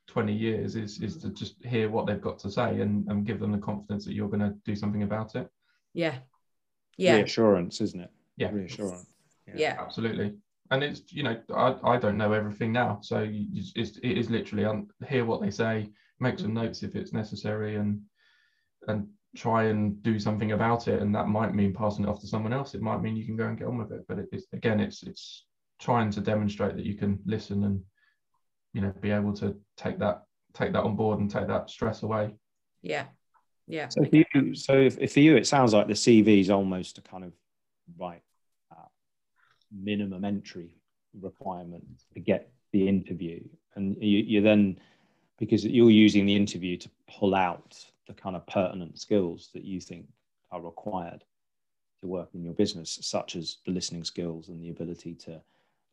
20 0.07 0.33
years 0.33 0.75
is 0.75 1.01
is 1.01 1.17
to 1.17 1.29
just 1.29 1.63
hear 1.65 1.89
what 1.89 2.05
they've 2.05 2.21
got 2.21 2.39
to 2.39 2.51
say 2.51 2.81
and, 2.81 3.07
and 3.09 3.25
give 3.25 3.39
them 3.39 3.51
the 3.51 3.57
confidence 3.57 4.05
that 4.05 4.13
you're 4.13 4.29
going 4.29 4.39
to 4.39 4.55
do 4.63 4.75
something 4.75 5.03
about 5.03 5.35
it. 5.35 5.49
Yeah. 5.93 6.15
Yeah. 6.97 7.15
reassurance 7.17 7.79
isn't 7.81 8.01
it 8.01 8.09
yeah. 8.37 8.51
Reassurance. 8.51 9.05
Yeah. 9.47 9.53
yeah. 9.57 9.77
absolutely. 9.79 10.35
And 10.71 10.83
it's 10.83 11.01
you 11.11 11.23
know 11.23 11.37
I, 11.53 11.75
I 11.83 11.97
don't 11.97 12.17
know 12.17 12.33
everything 12.33 12.71
now. 12.71 12.99
So 13.01 13.21
you, 13.21 13.47
it's, 13.75 13.97
it 13.97 14.17
is 14.17 14.29
literally 14.29 14.65
um, 14.65 14.87
hear 15.07 15.25
what 15.25 15.41
they 15.41 15.51
say 15.51 15.89
make 16.19 16.39
some 16.39 16.53
notes 16.53 16.83
if 16.83 16.95
it's 16.95 17.13
necessary 17.13 17.75
and 17.75 18.01
and 18.87 19.07
try 19.35 19.65
and 19.65 20.01
do 20.03 20.19
something 20.19 20.53
about 20.53 20.87
it. 20.87 21.01
And 21.01 21.13
that 21.13 21.27
might 21.27 21.53
mean 21.53 21.73
passing 21.73 22.05
it 22.05 22.09
off 22.09 22.21
to 22.21 22.27
someone 22.27 22.53
else. 22.53 22.73
It 22.73 22.81
might 22.81 23.01
mean 23.01 23.15
you 23.15 23.25
can 23.25 23.35
go 23.35 23.47
and 23.47 23.57
get 23.57 23.67
on 23.67 23.77
with 23.77 23.91
it. 23.91 24.05
But 24.07 24.19
it, 24.19 24.29
it's 24.31 24.47
again 24.53 24.79
it's 24.79 25.03
it's 25.03 25.45
trying 25.79 26.11
to 26.11 26.21
demonstrate 26.21 26.75
that 26.75 26.85
you 26.85 26.95
can 26.95 27.19
listen 27.25 27.63
and 27.63 27.81
you 28.73 28.81
know 28.81 28.93
be 29.01 29.11
able 29.11 29.33
to 29.33 29.55
take 29.75 29.99
that 29.99 30.23
take 30.53 30.73
that 30.73 30.83
on 30.83 30.95
board 30.95 31.19
and 31.19 31.29
take 31.29 31.47
that 31.47 31.69
stress 31.69 32.03
away. 32.03 32.35
Yeah. 32.81 33.05
Yeah. 33.67 33.89
So 33.89 34.03
for 34.05 34.15
you 34.15 34.55
so 34.55 34.73
if, 34.73 34.97
if 34.97 35.13
for 35.13 35.19
you 35.19 35.35
it 35.35 35.45
sounds 35.45 35.73
like 35.73 35.87
the 35.87 35.93
cv 35.93 36.39
is 36.39 36.49
almost 36.49 36.97
a 36.97 37.01
kind 37.01 37.25
of 37.25 37.33
right 37.97 38.21
minimum 39.71 40.25
entry 40.25 40.75
requirement 41.19 41.85
to 42.13 42.19
get 42.19 42.51
the 42.71 42.87
interview 42.87 43.41
and 43.75 43.95
you, 44.01 44.19
you 44.19 44.41
then 44.41 44.77
because 45.37 45.65
you're 45.65 45.91
using 45.91 46.25
the 46.25 46.35
interview 46.35 46.77
to 46.77 46.89
pull 47.07 47.35
out 47.35 47.77
the 48.07 48.13
kind 48.13 48.35
of 48.35 48.45
pertinent 48.47 48.99
skills 48.99 49.49
that 49.53 49.63
you 49.63 49.79
think 49.79 50.07
are 50.51 50.61
required 50.61 51.23
to 51.99 52.07
work 52.07 52.29
in 52.33 52.43
your 52.43 52.53
business, 52.53 52.97
such 53.01 53.35
as 53.35 53.57
the 53.65 53.71
listening 53.71 54.03
skills 54.03 54.49
and 54.49 54.61
the 54.61 54.69
ability 54.69 55.13
to, 55.13 55.41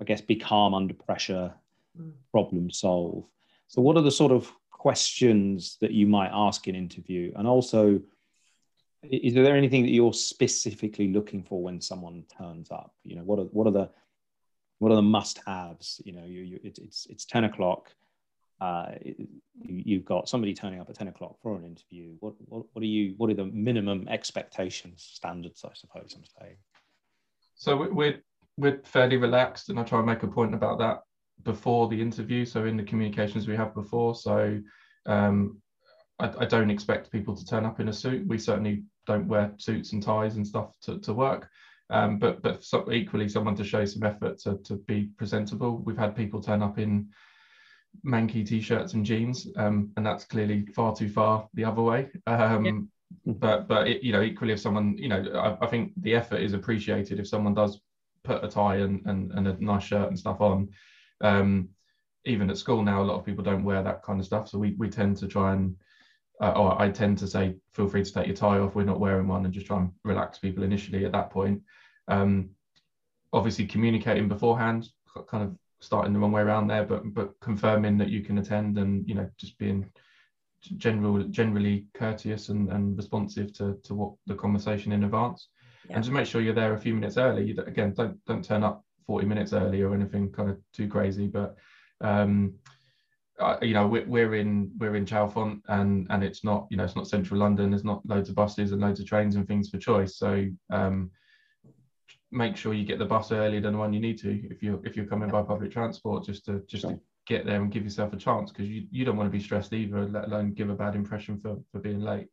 I 0.01 0.05
guess, 0.05 0.21
be 0.21 0.37
calm 0.37 0.75
under 0.75 0.95
pressure, 0.95 1.53
mm. 2.01 2.13
problem 2.31 2.71
solve. 2.71 3.25
So, 3.69 3.83
what 3.83 3.97
are 3.97 4.03
the 4.03 4.11
sort 4.11 4.33
of 4.33 4.51
questions 4.71 5.77
that 5.81 5.93
you 5.93 6.07
might 6.07 6.31
ask 6.33 6.69
in 6.69 6.75
interview? 6.75 7.33
And 7.37 7.47
also, 7.47 8.01
is 9.11 9.35
there 9.35 9.57
anything 9.57 9.83
that 9.83 9.91
you're 9.91 10.13
specifically 10.13 11.13
looking 11.13 11.43
for 11.43 11.63
when 11.63 11.81
someone 11.81 12.25
turns 12.37 12.71
up? 12.71 12.95
You 13.05 13.17
know, 13.17 13.23
what 13.23 13.39
are 13.39 13.45
what 13.45 13.67
are 13.67 13.73
the 13.73 13.91
what 14.79 14.93
are 14.93 14.97
the 14.97 15.03
must-haves? 15.03 16.01
You 16.05 16.13
know, 16.13 16.25
you, 16.25 16.41
you 16.43 16.61
it, 16.63 16.79
it's 16.79 17.07
it's 17.09 17.25
ten 17.25 17.45
o'clock 17.45 17.95
uh, 18.61 18.93
you, 19.63 19.99
have 19.99 20.05
got 20.05 20.29
somebody 20.29 20.55
turning 20.55 20.81
up 20.81 20.89
at 20.89 20.97
10 20.97 21.09
o'clock 21.09 21.37
for 21.43 21.57
an 21.57 21.65
interview. 21.65 22.15
What, 22.21 22.35
what, 22.47 22.65
what, 22.73 22.83
are 22.83 22.87
you, 22.87 23.15
what 23.17 23.31
are 23.31 23.35
the 23.35 23.47
minimum 23.47 24.07
expectations, 24.09 25.07
standards, 25.13 25.65
I 25.65 25.73
suppose 25.75 26.15
I'm 26.17 26.25
saying? 26.41 26.57
So 27.57 27.89
we're, 27.93 28.21
we're 28.57 28.81
fairly 28.85 29.17
relaxed 29.17 29.69
and 29.69 29.79
I 29.79 29.83
try 29.83 29.99
and 29.99 30.07
make 30.07 30.23
a 30.23 30.29
point 30.29 30.55
about 30.55 30.79
that 30.79 31.01
before 31.43 31.89
the 31.89 32.01
interview. 32.01 32.45
So 32.45 32.65
in 32.65 32.77
the 32.77 32.85
communications 32.85 33.47
we 33.47 33.57
have 33.57 33.75
before, 33.75 34.15
so 34.15 34.61
um, 35.07 35.61
I, 36.19 36.33
I, 36.41 36.45
don't 36.47 36.71
expect 36.71 37.13
people 37.13 37.37
to 37.37 37.45
turn 37.45 37.67
up 37.67 37.81
in 37.81 37.89
a 37.89 37.93
suit. 37.93 38.27
We 38.27 38.39
certainly 38.39 38.85
don't 39.07 39.29
wear 39.29 39.53
suits 39.59 39.93
and 39.93 40.03
ties 40.03 40.37
and 40.37 40.47
stuff 40.47 40.75
to, 40.83 40.99
to 41.01 41.13
work. 41.13 41.49
Um, 41.91 42.19
but 42.19 42.43
but 42.43 42.65
so 42.65 42.91
equally 42.91 43.29
someone 43.29 43.55
to 43.57 43.65
show 43.65 43.85
some 43.85 44.03
effort 44.03 44.39
to, 44.41 44.59
to 44.65 44.77
be 44.77 45.11
presentable. 45.17 45.79
We've 45.79 45.99
had 45.99 46.17
people 46.17 46.43
turn 46.43 46.63
up 46.63 46.79
in 46.79 47.09
manky 48.05 48.47
t-shirts 48.47 48.95
and 48.95 49.05
jeans, 49.05 49.47
um, 49.57 49.91
and 49.97 50.05
that's 50.05 50.25
clearly 50.25 50.67
far 50.75 50.95
too 50.95 51.09
far 51.09 51.49
the 51.55 51.65
other 51.65 51.83
way. 51.83 52.11
Um, 52.27 52.65
yeah. 52.65 53.33
But 53.35 53.69
but 53.69 53.87
it, 53.87 54.03
you 54.03 54.13
know, 54.13 54.23
equally, 54.23 54.55
if 54.55 54.61
someone 54.61 54.97
you 54.99 55.09
know, 55.09 55.23
I, 55.35 55.65
I, 55.65 55.69
think 55.69 55.93
the 55.99 56.15
effort 56.15 56.41
is 56.41 56.53
appreciated 56.53 57.21
if 57.21 57.29
someone 57.29 57.55
does 57.55 57.81
put 58.25 58.43
a 58.43 58.49
tie 58.49 58.77
and 58.77 59.05
and, 59.07 59.31
and 59.33 59.47
a 59.47 59.65
nice 59.65 59.85
shirt 59.85 60.09
and 60.09 60.19
stuff 60.19 60.41
on. 60.41 60.71
Um, 61.21 61.69
even 62.27 62.49
at 62.49 62.57
school 62.57 62.83
now, 62.83 63.03
a 63.03 63.05
lot 63.05 63.19
of 63.19 63.27
people 63.27 63.45
don't 63.45 63.65
wear 63.65 63.83
that 63.83 64.03
kind 64.03 64.19
of 64.19 64.27
stuff, 64.27 64.49
so 64.49 64.59
we 64.59 64.75
we 64.79 64.89
tend 64.89 65.19
to 65.19 65.29
try 65.29 65.53
and. 65.53 65.77
Uh, 66.41 66.51
or 66.51 66.81
I 66.83 66.91
tend 66.91 67.19
to 67.19 67.29
say, 67.29 67.55
feel 67.73 67.89
free 67.89 68.03
to 68.03 68.13
take 68.13 68.27
your 68.27 68.37
tie 68.37 68.59
off. 68.59 68.75
We're 68.75 68.85
not 68.85 69.01
wearing 69.01 69.29
one, 69.29 69.45
and 69.45 69.55
just 69.55 69.67
try 69.67 69.79
and 69.79 69.91
relax 70.05 70.39
people 70.39 70.65
initially 70.65 71.05
at 71.05 71.13
that 71.13 71.31
point. 71.31 71.63
Um, 72.09 72.51
obviously, 73.33 73.67
communicating 73.67 74.29
beforehand, 74.29 74.89
kind 75.29 75.45
of 75.45 75.57
starting 75.81 76.13
the 76.13 76.19
wrong 76.19 76.33
way 76.33 76.43
around 76.43 76.67
there, 76.67 76.85
but 76.85 77.15
but 77.15 77.39
confirming 77.41 77.99
that 77.99 78.09
you 78.09 78.23
can 78.23 78.39
attend 78.39 78.79
and 78.79 79.09
you 79.09 79.15
know 79.15 79.29
just 79.37 79.59
being 79.59 79.89
general 80.79 81.23
generally 81.25 81.87
courteous 81.95 82.49
and, 82.49 82.71
and 82.71 82.97
responsive 82.97 83.53
to 83.53 83.79
to 83.85 83.95
what 83.95 84.15
the 84.27 84.35
conversation 84.35 84.93
in 84.93 85.05
advance, 85.05 85.49
yeah. 85.89 85.97
and 85.97 86.05
just 86.05 86.13
make 86.13 86.27
sure 86.27 86.41
you're 86.41 86.55
there 86.55 86.75
a 86.75 86.81
few 86.81 86.95
minutes 86.95 87.17
early. 87.17 87.45
You, 87.45 87.63
again, 87.67 87.93
don't 87.93 88.23
don't 88.25 88.45
turn 88.45 88.65
up 88.65 88.85
40 89.07 89.27
minutes 89.27 89.53
early 89.53 89.83
or 89.83 89.95
anything 89.95 90.33
kind 90.33 90.51
of 90.51 90.59
too 90.73 90.89
crazy, 90.89 91.27
but 91.27 91.57
um, 92.01 92.55
uh, 93.41 93.57
you 93.63 93.75
know 93.75 93.87
we're, 93.87 94.07
we're 94.07 94.35
in 94.35 94.71
we're 94.79 94.97
in 94.97 95.05
Chalfont 95.05 95.61
and 95.69 96.07
and 96.11 96.23
it's 96.23 96.45
not 96.45 96.67
you 96.71 96.77
know 96.77 96.85
it's 96.85 96.97
not 96.97 97.09
central 97.09 97.41
London. 97.41 97.71
There's 97.71 97.85
not 97.85 98.07
loads 98.07 98.29
of 98.29 98.35
buses 98.35 98.73
and 98.73 98.81
loads 98.81 99.01
of 99.01 99.07
trains 99.07 99.37
and 99.37 99.47
things 99.47 99.71
for 99.71 99.79
choice. 99.79 100.17
So 100.17 100.47
um, 100.71 101.11
make 102.31 102.57
sure 102.57 102.75
you 102.75 102.85
get 102.85 102.99
the 102.99 103.05
bus 103.05 103.33
earlier 103.33 103.61
than 103.61 103.73
the 103.73 103.79
one 103.79 103.93
you 103.93 104.01
need 104.01 104.19
to 104.19 104.41
if 104.51 104.63
you're 104.63 104.85
if 104.85 104.97
you're 104.97 105.07
coming 105.07 105.31
by 105.31 105.43
public 105.43 105.71
transport 105.71 106.25
just 106.25 106.45
to 106.45 106.63
just 106.67 106.83
sure. 106.83 106.93
to 106.93 107.01
get 107.27 107.47
there 107.47 107.63
and 107.63 107.73
give 107.73 107.85
yourself 107.85 108.13
a 108.13 108.17
chance 108.17 108.51
because 108.51 108.69
you, 108.69 108.87
you 108.91 109.05
don't 109.05 109.17
want 109.17 109.27
to 109.27 109.37
be 109.37 109.43
stressed 109.43 109.73
either 109.73 110.07
let 110.07 110.25
alone 110.25 110.53
give 110.53 110.69
a 110.69 110.75
bad 110.75 110.95
impression 110.95 111.39
for 111.39 111.57
for 111.71 111.79
being 111.79 112.01
late 112.01 112.29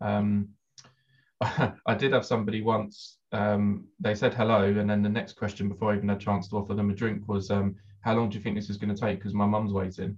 um, 0.00 0.48
I 1.40 1.94
did 1.98 2.12
have 2.12 2.24
somebody 2.24 2.62
once 2.62 3.18
um, 3.32 3.86
they 3.98 4.14
said 4.14 4.34
hello 4.34 4.62
and 4.62 4.88
then 4.88 5.02
the 5.02 5.08
next 5.08 5.34
question 5.34 5.68
before 5.68 5.92
I 5.92 5.96
even 5.96 6.08
had 6.08 6.18
a 6.18 6.24
chance 6.24 6.48
to 6.48 6.56
offer 6.56 6.74
them 6.74 6.90
a 6.90 6.94
drink 6.94 7.28
was 7.28 7.50
um, 7.50 7.74
how 8.02 8.14
long 8.14 8.30
do 8.30 8.38
you 8.38 8.42
think 8.42 8.56
this 8.56 8.70
is 8.70 8.76
going 8.76 8.94
to 8.94 9.00
take 9.00 9.18
because 9.18 9.34
my 9.34 9.46
mum's 9.46 9.72
waiting 9.72 10.16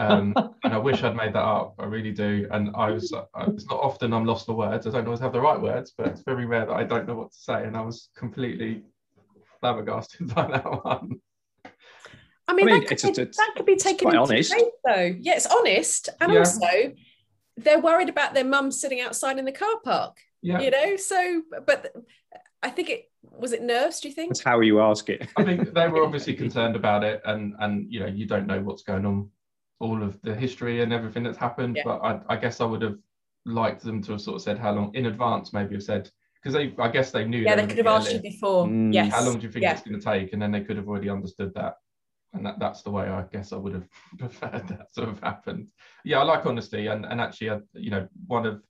um, 0.00 0.34
and 0.64 0.74
I 0.74 0.78
wish 0.78 1.02
I'd 1.02 1.14
made 1.14 1.34
that 1.34 1.44
up. 1.44 1.74
I 1.78 1.84
really 1.84 2.10
do. 2.10 2.48
And 2.50 2.70
I 2.74 2.90
was, 2.90 3.12
uh, 3.12 3.24
it's 3.48 3.68
not 3.68 3.80
often 3.80 4.12
I'm 4.12 4.24
lost 4.24 4.46
for 4.46 4.54
words. 4.54 4.86
I 4.86 4.90
don't 4.90 5.04
always 5.04 5.20
have 5.20 5.32
the 5.32 5.40
right 5.40 5.60
words, 5.60 5.92
but 5.96 6.08
it's 6.08 6.22
very 6.22 6.46
rare 6.46 6.66
that 6.66 6.72
I 6.72 6.84
don't 6.84 7.06
know 7.06 7.14
what 7.14 7.32
to 7.32 7.38
say. 7.38 7.64
And 7.64 7.76
I 7.76 7.82
was 7.82 8.08
completely 8.16 8.82
flabbergasted 9.60 10.34
by 10.34 10.48
that 10.48 10.84
one. 10.84 11.20
I 12.48 12.52
mean, 12.54 12.68
I 12.68 12.72
mean 12.72 12.80
that, 12.80 12.98
could 12.98 13.14
be, 13.14 13.24
that 13.24 13.52
could 13.56 13.66
be 13.66 13.76
taken 13.76 14.08
into 14.08 14.20
honest. 14.20 14.54
though. 14.84 15.14
Yeah, 15.20 15.34
it's 15.36 15.46
honest. 15.46 16.08
And 16.20 16.32
yeah. 16.32 16.38
also, 16.40 16.94
they're 17.56 17.78
worried 17.78 18.08
about 18.08 18.34
their 18.34 18.44
mum 18.44 18.72
sitting 18.72 19.00
outside 19.00 19.38
in 19.38 19.44
the 19.44 19.52
car 19.52 19.76
park. 19.84 20.16
Yeah. 20.42 20.60
You 20.60 20.70
know, 20.70 20.96
so, 20.96 21.42
but 21.66 21.94
I 22.62 22.70
think 22.70 22.88
it 22.88 23.10
was 23.22 23.52
it 23.52 23.62
nerves, 23.62 24.00
do 24.00 24.08
you 24.08 24.14
think? 24.14 24.30
That's 24.30 24.42
how 24.42 24.60
you 24.60 24.80
ask 24.80 25.08
it. 25.10 25.28
I 25.36 25.44
think 25.44 25.74
they 25.74 25.86
were 25.86 26.02
obviously 26.06 26.34
concerned 26.34 26.74
about 26.74 27.04
it. 27.04 27.20
And, 27.24 27.54
and, 27.60 27.86
you 27.92 28.00
know, 28.00 28.06
you 28.06 28.26
don't 28.26 28.46
know 28.46 28.60
what's 28.60 28.82
going 28.82 29.04
on 29.04 29.30
all 29.80 30.02
of 30.02 30.20
the 30.22 30.34
history 30.34 30.82
and 30.82 30.92
everything 30.92 31.22
that's 31.22 31.38
happened. 31.38 31.76
Yeah. 31.76 31.82
But 31.84 31.98
I, 31.98 32.20
I, 32.28 32.36
guess 32.36 32.60
I 32.60 32.64
would 32.64 32.82
have 32.82 32.98
liked 33.46 33.82
them 33.82 34.02
to 34.02 34.12
have 34.12 34.20
sort 34.20 34.36
of 34.36 34.42
said 34.42 34.58
how 34.58 34.72
long 34.72 34.94
in 34.94 35.06
advance, 35.06 35.52
maybe 35.52 35.74
have 35.74 35.82
said 35.82 36.10
because 36.42 36.54
they, 36.54 36.74
I 36.78 36.88
guess 36.88 37.10
they 37.10 37.24
knew. 37.24 37.40
Yeah, 37.40 37.56
they, 37.56 37.62
they 37.62 37.68
could 37.68 37.78
have 37.78 37.86
asked 37.86 38.12
you 38.12 38.20
before. 38.20 38.66
Mm. 38.66 38.94
Yes. 38.94 39.12
How 39.12 39.24
long 39.24 39.38
do 39.38 39.46
you 39.46 39.52
think 39.52 39.62
yeah. 39.62 39.72
it's 39.72 39.82
going 39.82 39.98
to 39.98 40.04
take? 40.04 40.32
And 40.32 40.40
then 40.40 40.52
they 40.52 40.62
could 40.62 40.76
have 40.76 40.88
already 40.88 41.10
understood 41.10 41.52
that. 41.54 41.74
And 42.32 42.46
that, 42.46 42.58
that's 42.60 42.82
the 42.82 42.90
way 42.90 43.08
I 43.08 43.24
guess 43.32 43.52
I 43.52 43.56
would 43.56 43.74
have 43.74 43.88
preferred 44.18 44.68
that 44.68 44.92
to 44.94 45.06
have 45.06 45.20
happened. 45.20 45.68
Yeah, 46.04 46.20
I 46.20 46.22
like 46.22 46.46
honesty, 46.46 46.86
and 46.86 47.04
and 47.04 47.20
actually, 47.20 47.50
I, 47.50 47.58
you 47.74 47.90
know, 47.90 48.06
one 48.26 48.46
of 48.46 48.62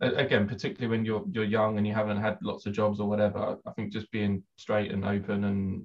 again, 0.00 0.46
particularly 0.46 0.96
when 0.96 1.04
you're 1.04 1.24
you're 1.32 1.44
young 1.44 1.78
and 1.78 1.86
you 1.86 1.92
haven't 1.92 2.20
had 2.20 2.38
lots 2.42 2.64
of 2.66 2.72
jobs 2.72 3.00
or 3.00 3.08
whatever, 3.08 3.56
I 3.66 3.70
think 3.72 3.92
just 3.92 4.10
being 4.12 4.42
straight 4.56 4.92
and 4.92 5.04
open 5.04 5.44
and 5.44 5.84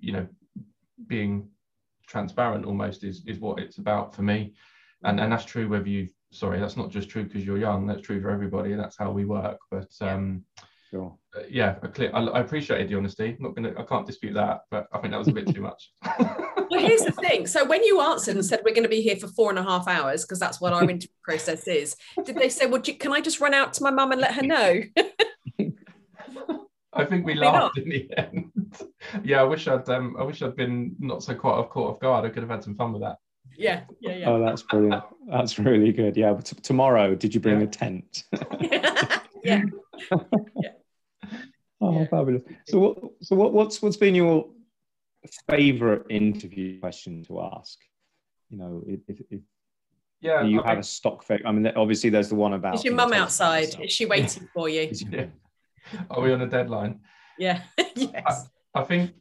you 0.00 0.12
know 0.12 0.26
being 1.06 1.48
transparent 2.10 2.64
almost 2.64 3.04
is 3.04 3.22
is 3.26 3.38
what 3.38 3.58
it's 3.58 3.78
about 3.78 4.14
for 4.14 4.22
me. 4.22 4.52
And 5.04 5.20
and 5.20 5.32
that's 5.32 5.44
true 5.44 5.68
whether 5.68 5.88
you 5.88 6.08
sorry 6.32 6.60
that's 6.60 6.76
not 6.76 6.90
just 6.90 7.08
true 7.08 7.24
because 7.24 7.44
you're 7.44 7.58
young 7.58 7.86
that's 7.86 8.02
true 8.02 8.20
for 8.20 8.30
everybody 8.30 8.74
that's 8.74 8.98
how 8.98 9.10
we 9.10 9.24
work. 9.24 9.58
But 9.70 9.90
um 10.00 10.44
sure. 10.90 11.16
Uh, 11.36 11.42
yeah 11.48 11.76
I, 12.12 12.18
I 12.18 12.40
appreciated 12.40 12.88
the 12.88 12.96
honesty. 12.96 13.36
I'm 13.38 13.42
not 13.44 13.54
gonna 13.54 13.72
i 13.78 13.82
can't 13.84 14.06
dispute 14.06 14.34
that 14.34 14.62
but 14.70 14.88
i 14.92 14.98
think 14.98 15.12
that 15.12 15.18
was 15.18 15.28
a 15.28 15.32
bit 15.32 15.54
too 15.54 15.62
much. 15.62 15.92
Well 16.70 16.86
here's 16.86 17.02
the 17.02 17.10
thing. 17.10 17.48
So 17.48 17.64
when 17.64 17.82
you 17.82 18.00
answered 18.00 18.36
and 18.36 18.46
said 18.46 18.60
we're 18.64 18.72
going 18.72 18.84
to 18.84 18.88
be 18.88 19.00
here 19.00 19.16
for 19.16 19.26
four 19.26 19.50
and 19.50 19.58
a 19.58 19.62
half 19.64 19.88
hours 19.88 20.24
because 20.24 20.38
that's 20.38 20.60
what 20.60 20.72
our 20.72 20.82
interview 20.88 21.08
process 21.24 21.66
is 21.66 21.96
did 22.24 22.36
they 22.36 22.48
say 22.48 22.66
well 22.66 22.80
can 22.80 23.12
i 23.12 23.20
just 23.20 23.40
run 23.40 23.54
out 23.54 23.72
to 23.74 23.82
my 23.82 23.90
mum 23.90 24.12
and 24.12 24.20
let 24.20 24.34
her 24.34 24.42
know? 24.42 24.80
I 26.92 27.04
think 27.04 27.24
we 27.24 27.34
laughed 27.34 27.78
in 27.78 27.88
the 27.88 28.08
end. 28.16 28.49
Yeah, 29.24 29.40
I 29.40 29.44
wish 29.44 29.68
I'd 29.68 29.88
um, 29.88 30.16
I 30.18 30.22
wish 30.22 30.42
I'd 30.42 30.56
been 30.56 30.94
not 30.98 31.22
so 31.22 31.34
quite 31.34 31.52
off 31.52 31.70
caught 31.70 31.94
off 31.94 32.00
guard. 32.00 32.24
I 32.24 32.28
could 32.28 32.42
have 32.42 32.50
had 32.50 32.64
some 32.64 32.76
fun 32.76 32.92
with 32.92 33.02
that. 33.02 33.16
Yeah, 33.56 33.82
yeah, 34.00 34.14
yeah. 34.14 34.28
Oh, 34.28 34.44
that's 34.44 34.62
brilliant. 34.62 35.02
That's 35.28 35.58
really 35.58 35.92
good. 35.92 36.16
Yeah, 36.16 36.32
but 36.32 36.46
t- 36.46 36.56
tomorrow, 36.62 37.14
did 37.14 37.34
you 37.34 37.40
bring 37.40 37.60
yeah. 37.60 37.66
a 37.66 37.68
tent? 37.68 38.24
yeah. 38.60 39.20
yeah. 39.44 39.62
Oh, 41.82 42.00
yeah. 42.00 42.06
fabulous. 42.08 42.42
So, 42.66 42.78
what, 42.78 42.98
so 43.22 43.36
what, 43.36 43.54
what's 43.54 43.80
what's 43.80 43.96
been 43.96 44.14
your 44.14 44.46
favorite 45.48 46.04
interview 46.10 46.78
question 46.78 47.24
to 47.24 47.40
ask? 47.40 47.78
You 48.50 48.58
know, 48.58 48.84
if, 48.86 49.00
if 49.30 49.40
yeah, 50.20 50.42
you 50.42 50.62
have 50.62 50.78
a 50.78 50.82
stock 50.82 51.22
favorite. 51.22 51.46
I 51.46 51.52
mean, 51.52 51.72
obviously, 51.74 52.10
there's 52.10 52.28
the 52.28 52.34
one 52.34 52.52
about. 52.52 52.74
Is 52.74 52.84
your 52.84 52.94
mum 52.94 53.14
outside? 53.14 53.74
Is 53.80 53.92
she 53.92 54.04
waiting 54.04 54.46
for 54.52 54.68
you? 54.68 54.90
yeah. 55.10 55.26
Are 56.10 56.20
we 56.20 56.32
on 56.32 56.42
a 56.42 56.46
deadline? 56.46 57.00
Yeah. 57.38 57.62
yes. 57.96 58.22
I, 58.26 58.34
I 58.74 58.84
think 58.84 59.12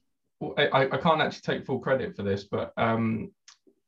I, 0.57 0.87
I 0.91 0.97
can't 0.97 1.21
actually 1.21 1.41
take 1.41 1.65
full 1.65 1.79
credit 1.79 2.15
for 2.15 2.23
this, 2.23 2.45
but 2.45 2.71
um, 2.77 3.31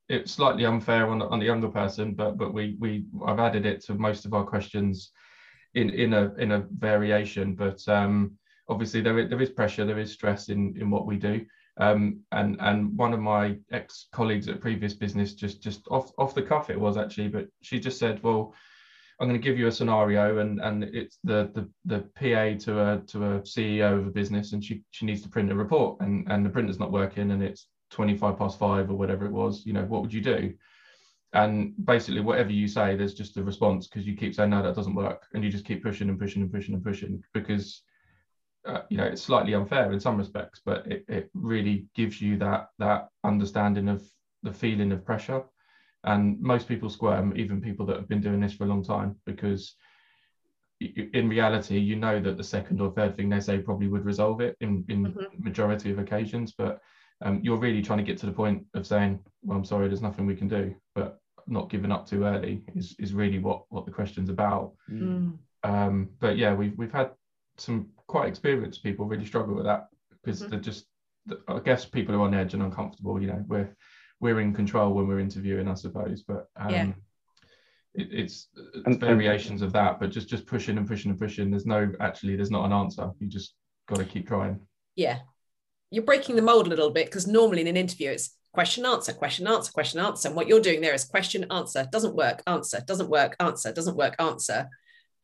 it's 0.09 0.33
slightly 0.33 0.65
unfair 0.65 1.07
on, 1.07 1.21
on 1.21 1.39
the 1.39 1.45
younger 1.45 1.69
person. 1.69 2.13
But 2.13 2.37
but 2.37 2.53
we 2.53 2.75
we 2.79 3.05
I've 3.25 3.39
added 3.39 3.65
it 3.65 3.83
to 3.85 3.95
most 3.95 4.25
of 4.25 4.33
our 4.33 4.43
questions 4.43 5.11
in 5.73 5.89
in 5.89 6.13
a 6.13 6.33
in 6.35 6.51
a 6.51 6.65
variation. 6.77 7.55
But 7.55 7.87
um, 7.87 8.33
obviously 8.67 9.01
there 9.01 9.19
is, 9.19 9.29
there 9.29 9.41
is 9.41 9.49
pressure, 9.49 9.85
there 9.85 9.99
is 9.99 10.11
stress 10.11 10.49
in 10.49 10.75
in 10.79 10.89
what 10.89 11.05
we 11.05 11.17
do. 11.17 11.45
Um, 11.77 12.19
and 12.31 12.57
and 12.59 12.97
one 12.97 13.13
of 13.13 13.21
my 13.21 13.57
ex 13.71 14.07
colleagues 14.11 14.49
at 14.49 14.59
previous 14.59 14.93
business 14.93 15.33
just 15.33 15.61
just 15.61 15.87
off 15.89 16.11
off 16.17 16.35
the 16.35 16.41
cuff 16.41 16.69
it 16.69 16.79
was 16.79 16.97
actually, 16.97 17.29
but 17.29 17.47
she 17.61 17.79
just 17.79 17.97
said, 17.97 18.21
well 18.23 18.53
I'm 19.21 19.27
going 19.27 19.39
to 19.39 19.47
give 19.47 19.59
you 19.59 19.67
a 19.67 19.71
scenario, 19.71 20.39
and 20.39 20.59
and 20.59 20.83
it's 20.83 21.19
the 21.23 21.51
the 21.53 21.69
the 21.85 21.99
PA 22.15 22.57
to 22.65 22.79
a 22.81 23.01
to 23.05 23.23
a 23.23 23.41
CEO 23.41 23.99
of 23.99 24.07
a 24.07 24.09
business, 24.09 24.53
and 24.53 24.65
she 24.65 24.81
she 24.89 25.05
needs 25.05 25.21
to 25.21 25.29
print 25.29 25.51
a 25.51 25.55
report, 25.55 26.01
and 26.01 26.27
and 26.31 26.43
the 26.43 26.49
printer's 26.49 26.79
not 26.79 26.91
working, 26.91 27.29
and 27.29 27.43
it's 27.43 27.67
25 27.91 28.39
past 28.39 28.57
five 28.57 28.89
or 28.89 28.95
whatever 28.95 29.27
it 29.27 29.31
was. 29.31 29.63
You 29.63 29.73
know, 29.73 29.83
what 29.83 30.01
would 30.01 30.11
you 30.11 30.21
do? 30.21 30.55
And 31.33 31.73
basically, 31.85 32.21
whatever 32.21 32.51
you 32.51 32.67
say, 32.67 32.95
there's 32.95 33.13
just 33.13 33.37
a 33.37 33.43
response 33.43 33.87
because 33.87 34.07
you 34.07 34.17
keep 34.17 34.33
saying 34.33 34.49
no, 34.49 34.63
that 34.63 34.75
doesn't 34.75 34.95
work, 34.95 35.27
and 35.35 35.43
you 35.43 35.51
just 35.51 35.65
keep 35.65 35.83
pushing 35.83 36.09
and 36.09 36.19
pushing 36.19 36.41
and 36.41 36.51
pushing 36.51 36.73
and 36.73 36.83
pushing 36.83 37.23
because 37.31 37.83
uh, 38.65 38.81
you 38.89 38.97
know 38.97 39.05
it's 39.05 39.21
slightly 39.21 39.53
unfair 39.53 39.91
in 39.91 39.99
some 39.99 40.17
respects, 40.17 40.61
but 40.65 40.87
it, 40.87 41.05
it 41.07 41.29
really 41.35 41.85
gives 41.93 42.19
you 42.19 42.37
that 42.39 42.69
that 42.79 43.09
understanding 43.23 43.87
of 43.87 44.01
the 44.41 44.51
feeling 44.51 44.91
of 44.91 45.05
pressure 45.05 45.43
and 46.03 46.39
most 46.41 46.67
people 46.67 46.89
squirm, 46.89 47.33
even 47.35 47.61
people 47.61 47.85
that 47.85 47.97
have 47.97 48.07
been 48.09 48.21
doing 48.21 48.39
this 48.39 48.53
for 48.53 48.63
a 48.63 48.67
long 48.67 48.83
time, 48.83 49.15
because 49.25 49.75
in 50.79 51.29
reality, 51.29 51.77
you 51.77 51.95
know 51.95 52.19
that 52.19 52.37
the 52.37 52.43
second 52.43 52.81
or 52.81 52.91
third 52.91 53.15
thing 53.15 53.29
they 53.29 53.39
say 53.39 53.59
probably 53.59 53.87
would 53.87 54.05
resolve 54.05 54.41
it 54.41 54.57
in, 54.61 54.83
in 54.89 55.05
mm-hmm. 55.05 55.43
majority 55.43 55.91
of 55.91 55.99
occasions. 55.99 56.53
But 56.57 56.79
um, 57.21 57.39
you're 57.43 57.57
really 57.57 57.83
trying 57.83 57.99
to 57.99 58.03
get 58.03 58.17
to 58.19 58.25
the 58.25 58.31
point 58.31 58.65
of 58.73 58.87
saying, 58.87 59.19
well, 59.43 59.57
I'm 59.57 59.65
sorry, 59.65 59.87
there's 59.87 60.01
nothing 60.01 60.25
we 60.25 60.35
can 60.35 60.47
do. 60.47 60.73
But 60.95 61.19
not 61.47 61.69
giving 61.69 61.91
up 61.91 62.07
too 62.07 62.23
early 62.23 62.63
is, 62.75 62.95
is 62.97 63.13
really 63.13 63.37
what, 63.37 63.63
what 63.69 63.85
the 63.85 63.91
question's 63.91 64.29
about. 64.29 64.73
Mm. 64.89 65.37
Um, 65.63 66.09
but 66.19 66.37
yeah, 66.37 66.53
we've, 66.53 66.75
we've 66.77 66.91
had 66.91 67.11
some 67.57 67.89
quite 68.07 68.27
experienced 68.27 68.83
people 68.83 69.05
really 69.05 69.25
struggle 69.25 69.53
with 69.53 69.65
that 69.65 69.87
because 70.11 70.41
mm-hmm. 70.41 70.49
they're 70.49 70.59
just, 70.59 70.85
I 71.47 71.59
guess 71.59 71.85
people 71.85 72.15
are 72.15 72.21
on 72.21 72.33
edge 72.33 72.55
and 72.55 72.63
uncomfortable. 72.63 73.21
You 73.21 73.27
know, 73.27 73.45
we're 73.47 73.75
we're 74.21 74.39
in 74.39 74.53
control 74.53 74.93
when 74.93 75.07
we're 75.07 75.19
interviewing, 75.19 75.67
I 75.67 75.73
suppose. 75.73 76.23
But 76.25 76.47
um, 76.55 76.69
yeah. 76.69 76.87
it, 77.95 78.07
it's, 78.11 78.47
it's 78.85 78.97
variations 78.97 79.61
of 79.61 79.73
that, 79.73 79.99
but 79.99 80.11
just 80.11 80.29
just 80.29 80.45
pushing 80.45 80.77
and 80.77 80.87
pushing 80.87 81.11
and 81.11 81.19
pushing. 81.19 81.51
There's 81.51 81.65
no 81.65 81.91
actually, 81.99 82.37
there's 82.37 82.51
not 82.51 82.65
an 82.65 82.71
answer. 82.71 83.11
You 83.19 83.27
just 83.27 83.55
got 83.89 83.97
to 83.97 84.05
keep 84.05 84.27
trying. 84.27 84.61
Yeah, 84.95 85.19
you're 85.91 86.05
breaking 86.05 86.37
the 86.37 86.41
mold 86.41 86.67
a 86.67 86.69
little 86.69 86.89
bit 86.89 87.05
because 87.05 87.27
normally 87.27 87.61
in 87.61 87.67
an 87.67 87.77
interview 87.77 88.09
it's 88.09 88.35
question 88.53 88.85
answer 88.85 89.13
question 89.13 89.47
answer 89.47 89.71
question 89.71 89.99
answer 89.99 90.27
and 90.27 90.35
what 90.35 90.47
you're 90.47 90.59
doing 90.59 90.81
there 90.81 90.93
is 90.93 91.05
question 91.05 91.45
answer 91.51 91.87
doesn't 91.91 92.15
work 92.15 92.41
answer 92.47 92.81
doesn't 92.87 93.09
work 93.09 93.35
answer 93.39 93.71
doesn't 93.71 93.95
work 93.95 94.15
answer 94.19 94.67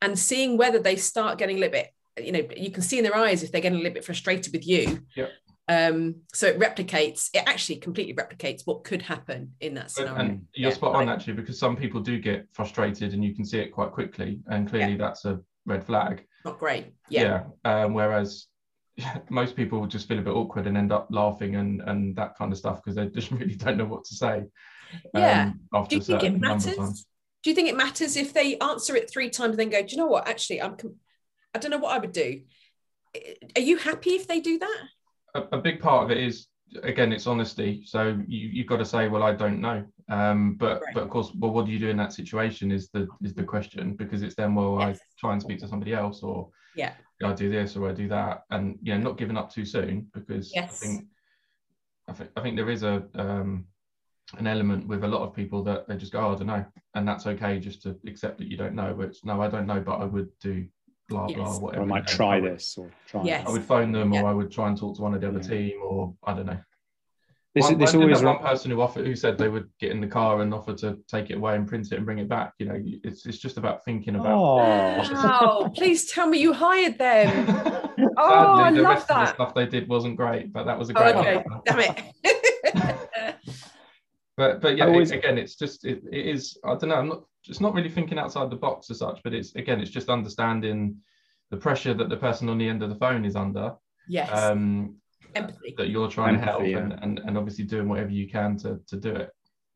and 0.00 0.18
seeing 0.18 0.56
whether 0.56 0.78
they 0.78 0.96
start 0.96 1.38
getting 1.38 1.56
a 1.56 1.60
little 1.60 1.72
bit 1.72 1.88
you 2.22 2.32
know 2.32 2.42
you 2.56 2.70
can 2.70 2.82
see 2.82 2.98
in 2.98 3.04
their 3.04 3.16
eyes 3.16 3.42
if 3.42 3.50
they're 3.50 3.60
getting 3.60 3.78
a 3.78 3.82
little 3.82 3.94
bit 3.94 4.04
frustrated 4.04 4.52
with 4.52 4.66
you 4.66 5.00
yep. 5.14 5.30
Um, 5.68 6.22
so 6.32 6.46
it 6.46 6.58
replicates, 6.58 7.28
it 7.34 7.42
actually 7.46 7.76
completely 7.76 8.14
replicates 8.14 8.62
what 8.64 8.84
could 8.84 9.02
happen 9.02 9.52
in 9.60 9.74
that 9.74 9.90
scenario. 9.90 10.16
And 10.16 10.46
you're 10.54 10.70
yeah, 10.70 10.74
spot 10.74 10.94
on 10.94 11.08
actually, 11.08 11.34
because 11.34 11.58
some 11.58 11.76
people 11.76 12.00
do 12.00 12.18
get 12.18 12.46
frustrated 12.52 13.12
and 13.12 13.22
you 13.22 13.34
can 13.34 13.44
see 13.44 13.58
it 13.58 13.68
quite 13.70 13.92
quickly. 13.92 14.40
And 14.46 14.68
clearly 14.68 14.92
yeah. 14.92 14.98
that's 14.98 15.26
a 15.26 15.40
red 15.66 15.84
flag. 15.84 16.24
Not 16.44 16.58
great. 16.58 16.94
Yeah. 17.10 17.44
yeah. 17.64 17.84
Um, 17.84 17.92
whereas 17.92 18.46
most 19.30 19.56
people 19.56 19.86
just 19.86 20.08
feel 20.08 20.18
a 20.18 20.22
bit 20.22 20.30
awkward 20.30 20.66
and 20.66 20.76
end 20.76 20.90
up 20.90 21.08
laughing 21.10 21.56
and, 21.56 21.82
and 21.82 22.16
that 22.16 22.36
kind 22.36 22.50
of 22.50 22.58
stuff 22.58 22.82
because 22.82 22.96
they 22.96 23.06
just 23.14 23.30
really 23.30 23.54
don't 23.54 23.76
know 23.76 23.84
what 23.84 24.04
to 24.04 24.14
say. 24.14 24.44
Yeah. 25.12 25.52
Um, 25.74 25.86
do 25.86 25.96
you 25.96 26.02
think 26.02 26.22
it 26.22 26.40
matters? 26.40 27.06
Do 27.42 27.50
you 27.50 27.54
think 27.54 27.68
it 27.68 27.76
matters 27.76 28.16
if 28.16 28.32
they 28.32 28.56
answer 28.58 28.96
it 28.96 29.10
three 29.10 29.30
times 29.30 29.50
and 29.50 29.58
then 29.58 29.70
go, 29.70 29.82
do 29.82 29.92
you 29.92 29.98
know 29.98 30.06
what? 30.06 30.26
Actually, 30.26 30.62
I'm, 30.62 30.76
I 31.54 31.58
don't 31.58 31.70
know 31.70 31.78
what 31.78 31.94
I 31.94 31.98
would 31.98 32.12
do. 32.12 32.40
Are 33.54 33.62
you 33.62 33.76
happy 33.76 34.10
if 34.10 34.26
they 34.26 34.40
do 34.40 34.58
that? 34.58 34.82
A, 35.34 35.42
a 35.52 35.58
big 35.58 35.80
part 35.80 36.04
of 36.04 36.10
it 36.10 36.18
is 36.18 36.48
again 36.82 37.12
it's 37.12 37.26
honesty 37.26 37.82
so 37.84 38.18
you, 38.26 38.48
you've 38.48 38.66
got 38.66 38.76
to 38.76 38.84
say 38.84 39.08
well 39.08 39.22
i 39.22 39.32
don't 39.32 39.60
know 39.60 39.84
um, 40.10 40.54
but 40.54 40.80
right. 40.82 40.94
but 40.94 41.02
of 41.02 41.10
course 41.10 41.30
well 41.38 41.50
what 41.50 41.66
do 41.66 41.72
you 41.72 41.78
do 41.78 41.88
in 41.88 41.96
that 41.96 42.12
situation 42.12 42.70
is 42.70 42.88
the 42.90 43.06
is 43.22 43.34
the 43.34 43.42
question 43.42 43.94
because 43.94 44.22
it's 44.22 44.34
then 44.34 44.54
well 44.54 44.76
yes. 44.78 44.98
i 44.98 45.00
try 45.18 45.32
and 45.32 45.40
speak 45.40 45.58
to 45.58 45.68
somebody 45.68 45.94
else 45.94 46.22
or 46.22 46.48
yeah 46.76 46.94
i 47.24 47.32
do 47.32 47.50
this 47.50 47.76
or 47.76 47.88
i 47.88 47.92
do 47.92 48.08
that 48.08 48.42
and 48.50 48.78
you 48.82 48.94
know 48.94 49.00
not 49.00 49.18
giving 49.18 49.36
up 49.36 49.52
too 49.52 49.64
soon 49.64 50.06
because 50.12 50.52
yes. 50.54 50.82
i 50.82 50.86
think 50.86 51.06
i 52.08 52.12
think 52.12 52.30
i 52.36 52.40
think 52.40 52.56
there 52.56 52.70
is 52.70 52.82
a 52.82 53.02
um, 53.14 53.64
an 54.36 54.46
element 54.46 54.86
with 54.86 55.04
a 55.04 55.08
lot 55.08 55.22
of 55.22 55.34
people 55.34 55.62
that 55.62 55.88
they 55.88 55.96
just 55.96 56.12
go 56.12 56.20
oh, 56.20 56.34
i 56.34 56.34
don't 56.34 56.46
know 56.46 56.64
and 56.94 57.08
that's 57.08 57.26
okay 57.26 57.58
just 57.58 57.82
to 57.82 57.96
accept 58.06 58.38
that 58.38 58.48
you 58.48 58.56
don't 58.56 58.74
know 58.74 58.94
but 58.96 59.14
no 59.24 59.40
i 59.40 59.48
don't 59.48 59.66
know 59.66 59.80
but 59.80 59.96
i 59.96 60.04
would 60.04 60.28
do 60.40 60.66
blah 61.08 61.26
yes. 61.28 61.36
blah 61.36 61.58
whatever. 61.58 61.82
Or 61.82 61.86
I 61.86 61.88
might 61.88 62.06
try 62.06 62.40
this 62.40 62.76
or 62.78 62.90
try. 63.06 63.22
Yes. 63.24 63.46
I 63.46 63.50
would 63.50 63.64
phone 63.64 63.92
them, 63.92 64.12
yeah. 64.12 64.22
or 64.22 64.28
I 64.28 64.32
would 64.32 64.50
try 64.50 64.68
and 64.68 64.76
talk 64.76 64.96
to 64.96 65.02
one 65.02 65.14
of 65.14 65.20
the 65.20 65.28
other 65.28 65.40
yeah. 65.40 65.48
team, 65.48 65.80
or 65.82 66.14
I 66.24 66.34
don't 66.34 66.46
know. 66.46 66.58
This, 67.54 67.64
well, 67.64 67.76
this 67.76 67.94
always 67.94 68.22
one 68.22 68.38
person 68.38 68.70
who 68.70 68.80
offered 68.80 69.06
who 69.06 69.16
said 69.16 69.38
they 69.38 69.48
would 69.48 69.68
get 69.80 69.90
in 69.90 70.00
the 70.00 70.06
car 70.06 70.42
and 70.42 70.52
offer 70.52 70.74
to 70.74 70.98
take 71.08 71.30
it 71.30 71.38
away 71.38 71.56
and 71.56 71.66
print 71.66 71.90
it 71.90 71.96
and 71.96 72.04
bring 72.04 72.18
it 72.18 72.28
back. 72.28 72.52
You 72.58 72.66
know, 72.66 72.80
it's 73.02 73.26
it's 73.26 73.38
just 73.38 73.56
about 73.56 73.84
thinking 73.84 74.14
about. 74.16 74.32
Oh, 74.32 74.56
wow. 74.56 75.72
please 75.76 76.12
tell 76.12 76.28
me 76.28 76.38
you 76.38 76.52
hired 76.52 76.98
them. 76.98 77.46
oh, 78.16 78.52
I 78.52 78.70
the 78.70 78.82
love 78.82 78.94
rest 78.94 79.08
that. 79.08 79.16
Of 79.16 79.28
the 79.28 79.34
stuff 79.34 79.54
they 79.54 79.66
did 79.66 79.88
wasn't 79.88 80.16
great, 80.16 80.52
but 80.52 80.66
that 80.66 80.78
was 80.78 80.90
a 80.90 80.92
oh, 80.98 81.02
great. 81.02 81.14
Oh, 81.16 81.20
okay, 81.20 81.44
damn 81.64 81.80
it. 81.80 83.36
but 84.36 84.60
but 84.60 84.76
yeah, 84.76 84.86
always... 84.86 85.10
it, 85.10 85.16
again, 85.16 85.38
it's 85.38 85.56
just 85.56 85.84
it, 85.84 86.02
it 86.12 86.26
is. 86.26 86.58
I 86.64 86.76
don't 86.76 86.90
know. 86.90 86.96
I'm 86.96 87.08
not 87.08 87.24
it's 87.48 87.60
not 87.60 87.74
really 87.74 87.88
thinking 87.88 88.18
outside 88.18 88.50
the 88.50 88.56
box 88.56 88.90
as 88.90 88.98
such, 88.98 89.20
but 89.22 89.34
it's 89.34 89.54
again, 89.54 89.80
it's 89.80 89.90
just 89.90 90.08
understanding 90.08 90.96
the 91.50 91.56
pressure 91.56 91.94
that 91.94 92.08
the 92.08 92.16
person 92.16 92.48
on 92.48 92.58
the 92.58 92.68
end 92.68 92.82
of 92.82 92.90
the 92.90 92.96
phone 92.96 93.24
is 93.24 93.36
under. 93.36 93.74
Yes. 94.08 94.30
Um, 94.32 94.96
Empathy. 95.34 95.74
That 95.76 95.90
you're 95.90 96.08
trying 96.08 96.36
Empathy, 96.36 96.46
to 96.46 96.50
help 96.50 96.66
yeah. 96.66 96.78
and, 96.78 96.92
and, 97.02 97.18
and 97.20 97.38
obviously 97.38 97.64
doing 97.64 97.88
whatever 97.88 98.10
you 98.10 98.28
can 98.28 98.56
to, 98.58 98.80
to 98.86 98.96
do 98.96 99.14
it. 99.14 99.30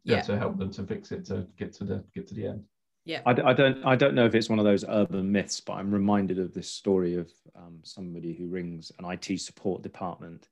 Yeah. 0.04 0.16
yeah. 0.16 0.22
To 0.22 0.38
help 0.38 0.58
them 0.58 0.70
to 0.72 0.82
fix 0.85 1.12
it 1.12 1.24
to 1.26 1.46
get 1.56 1.72
to 1.74 1.85
the 1.85 2.04
get 2.14 2.26
to 2.28 2.35
the 2.35 2.46
end. 2.46 2.64
Yeah. 3.04 3.20
I, 3.26 3.30
I 3.30 3.52
don't 3.52 3.85
I 3.85 3.96
don't 3.96 4.14
know 4.14 4.26
if 4.26 4.35
it's 4.35 4.48
one 4.48 4.58
of 4.58 4.64
those 4.64 4.85
urban 4.88 5.30
myths, 5.30 5.61
but 5.61 5.74
I'm 5.74 5.92
reminded 5.92 6.38
of 6.38 6.54
this 6.54 6.68
story 6.68 7.16
of 7.16 7.30
um, 7.56 7.80
somebody 7.82 8.35
who 8.35 8.48
rings 8.48 8.92
an 8.98 9.11
IT 9.11 9.40
support 9.40 9.82
department, 9.82 10.48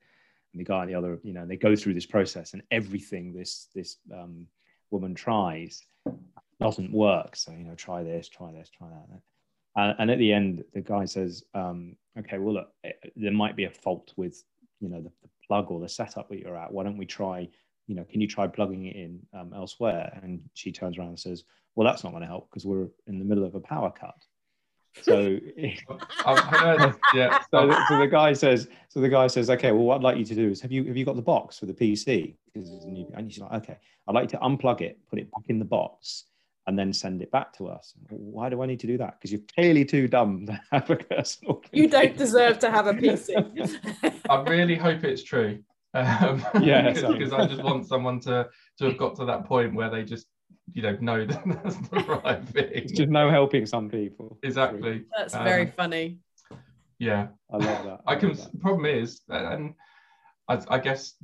and 0.53 0.61
the 0.61 0.65
guy 0.65 0.81
on 0.81 0.87
the 0.87 0.95
other, 0.95 1.19
you 1.23 1.33
know, 1.33 1.47
they 1.47 1.57
go 1.57 1.75
through 1.75 1.95
this 1.95 2.07
process, 2.07 2.53
and 2.53 2.63
everything 2.71 3.33
this 3.33 3.69
this 3.75 3.97
um, 4.13 4.47
woman 4.91 5.15
tries 5.15 5.83
doesn't 6.61 6.93
work. 6.93 7.37
So 7.37 7.53
you 7.53 7.65
know, 7.65 7.75
try 7.75 8.03
this, 8.03 8.29
try 8.29 8.53
this, 8.53 8.71
try 8.71 8.89
that. 8.89 9.21
And, 9.77 9.97
and 9.99 10.11
at 10.11 10.19
the 10.19 10.33
end, 10.33 10.65
the 10.75 10.81
guy 10.81 11.05
says, 11.05 11.43
um, 11.55 11.97
"Okay, 12.19 12.39
well, 12.39 12.55
look, 12.55 12.69
it, 12.85 12.99
eh, 13.05 13.09
there 13.17 13.33
might 13.33 13.57
be 13.57 13.65
a 13.65 13.71
fault 13.71 14.13
with 14.17 14.43
you 14.81 14.89
know 14.89 15.01
the, 15.01 15.11
the, 15.23 15.29
plug 15.47 15.69
or 15.73 15.81
the 15.81 15.89
setup 15.89 16.29
that 16.29 16.39
you're 16.39 16.57
at. 16.57 16.73
Why 16.73 16.85
don't 16.85 16.97
we 16.97 17.07
try? 17.07 17.49
You 17.89 17.97
know, 17.97 18.05
can 18.05 18.21
you 18.21 18.29
try 18.29 18.47
plugging 18.47 18.87
it 18.87 18.97
in 18.97 19.21
um, 19.33 19.53
elsewhere?" 19.55 20.19
And 20.23 20.41
she 20.55 20.71
turns 20.71 20.99
around 20.99 21.09
and 21.09 21.19
says, 21.19 21.45
"Well, 21.75 21.87
that's 21.87 22.05
not 22.05 22.11
going 22.11 22.23
to 22.23 22.29
help 22.29 22.49
because 22.51 22.67
we're 22.67 22.89
in 23.07 23.19
the 23.19 23.25
middle 23.25 23.45
of 23.45 23.55
a 23.55 23.61
power 23.61 23.91
cut." 23.91 24.15
So, 25.03 25.39
yeah. 25.57 27.39
So, 27.51 27.71
so, 27.89 27.99
the 27.99 28.09
guy 28.11 28.33
says, 28.33 28.69
so 28.89 29.01
the 29.01 29.09
guy 29.09 29.27
says, 29.27 29.51
okay, 29.51 29.73
well, 29.73 29.83
what 29.83 29.97
I'd 29.97 30.03
like 30.03 30.19
you 30.19 30.25
to 30.25 30.35
do 30.35 30.51
is, 30.51 30.61
have 30.61 30.73
you 30.73 30.85
have 30.85 30.97
you 30.97 31.05
got 31.05 31.17
the 31.17 31.23
box 31.23 31.59
for 31.59 31.67
the 31.67 31.75
PC? 31.75 32.37
Because 32.53 32.71
it's 32.71 32.85
a 32.85 32.89
new, 32.89 33.11
and 33.15 33.33
she's 33.33 33.41
like, 33.41 33.53
okay, 33.63 33.77
I'd 34.07 34.15
like 34.15 34.25
you 34.25 34.39
to 34.39 34.45
unplug 34.45 34.81
it, 34.81 34.99
put 35.09 35.19
it 35.19 35.31
back 35.31 35.45
in 35.49 35.59
the 35.59 35.65
box, 35.65 36.25
and 36.67 36.79
then 36.79 36.93
send 36.93 37.23
it 37.23 37.31
back 37.31 37.53
to 37.55 37.69
us. 37.69 37.95
Why 38.09 38.49
do 38.49 38.63
I 38.63 38.67
need 38.67 38.81
to 38.81 38.87
do 38.87 38.99
that? 38.99 39.19
Because 39.19 39.33
you're 39.33 39.41
clearly 39.55 39.85
too 39.85 40.09
dumb 40.09 40.47
to 40.47 40.61
have 40.73 40.91
a 40.91 40.97
personal. 40.97 41.63
You 41.73 41.89
don't 41.89 42.17
deserve 42.17 42.59
to 42.61 42.71
have 42.71 42.87
a 42.87 42.93
PC. 42.93 44.19
I 44.29 44.43
really 44.43 44.77
hope 44.77 45.05
it's 45.05 45.23
true. 45.23 45.63
Um, 45.95 46.45
yeah, 46.61 46.93
because 46.93 47.33
I 47.33 47.47
just 47.47 47.63
want 47.63 47.87
someone 47.87 48.21
to 48.21 48.49
to 48.79 48.85
have 48.85 48.97
got 48.99 49.17
to 49.17 49.25
that 49.25 49.47
point 49.47 49.75
where 49.75 49.91
they 49.91 50.05
just 50.05 50.27
you 50.73 50.83
know 50.83 50.97
know 51.01 51.27
that 51.27 51.43
that's 51.45 51.77
the 51.89 52.21
right 52.25 52.45
thing. 52.49 52.71
It's 52.73 52.93
just 52.93 53.09
no 53.09 53.31
helping 53.31 53.67
some 53.67 53.89
people. 53.89 54.39
Exactly. 54.43 55.05
That's 55.17 55.35
um, 55.35 55.45
very 55.45 55.67
funny. 55.67 56.21
Yeah, 56.99 57.29
I 57.51 57.57
love 57.57 57.85
that. 57.85 58.01
I, 58.07 58.13
I 58.13 58.17
can. 58.17 58.35
That. 58.35 58.61
Problem 58.61 58.87
is, 58.87 59.23
and 59.29 59.75
I, 60.49 60.61
I 60.69 60.79
guess 60.79 61.15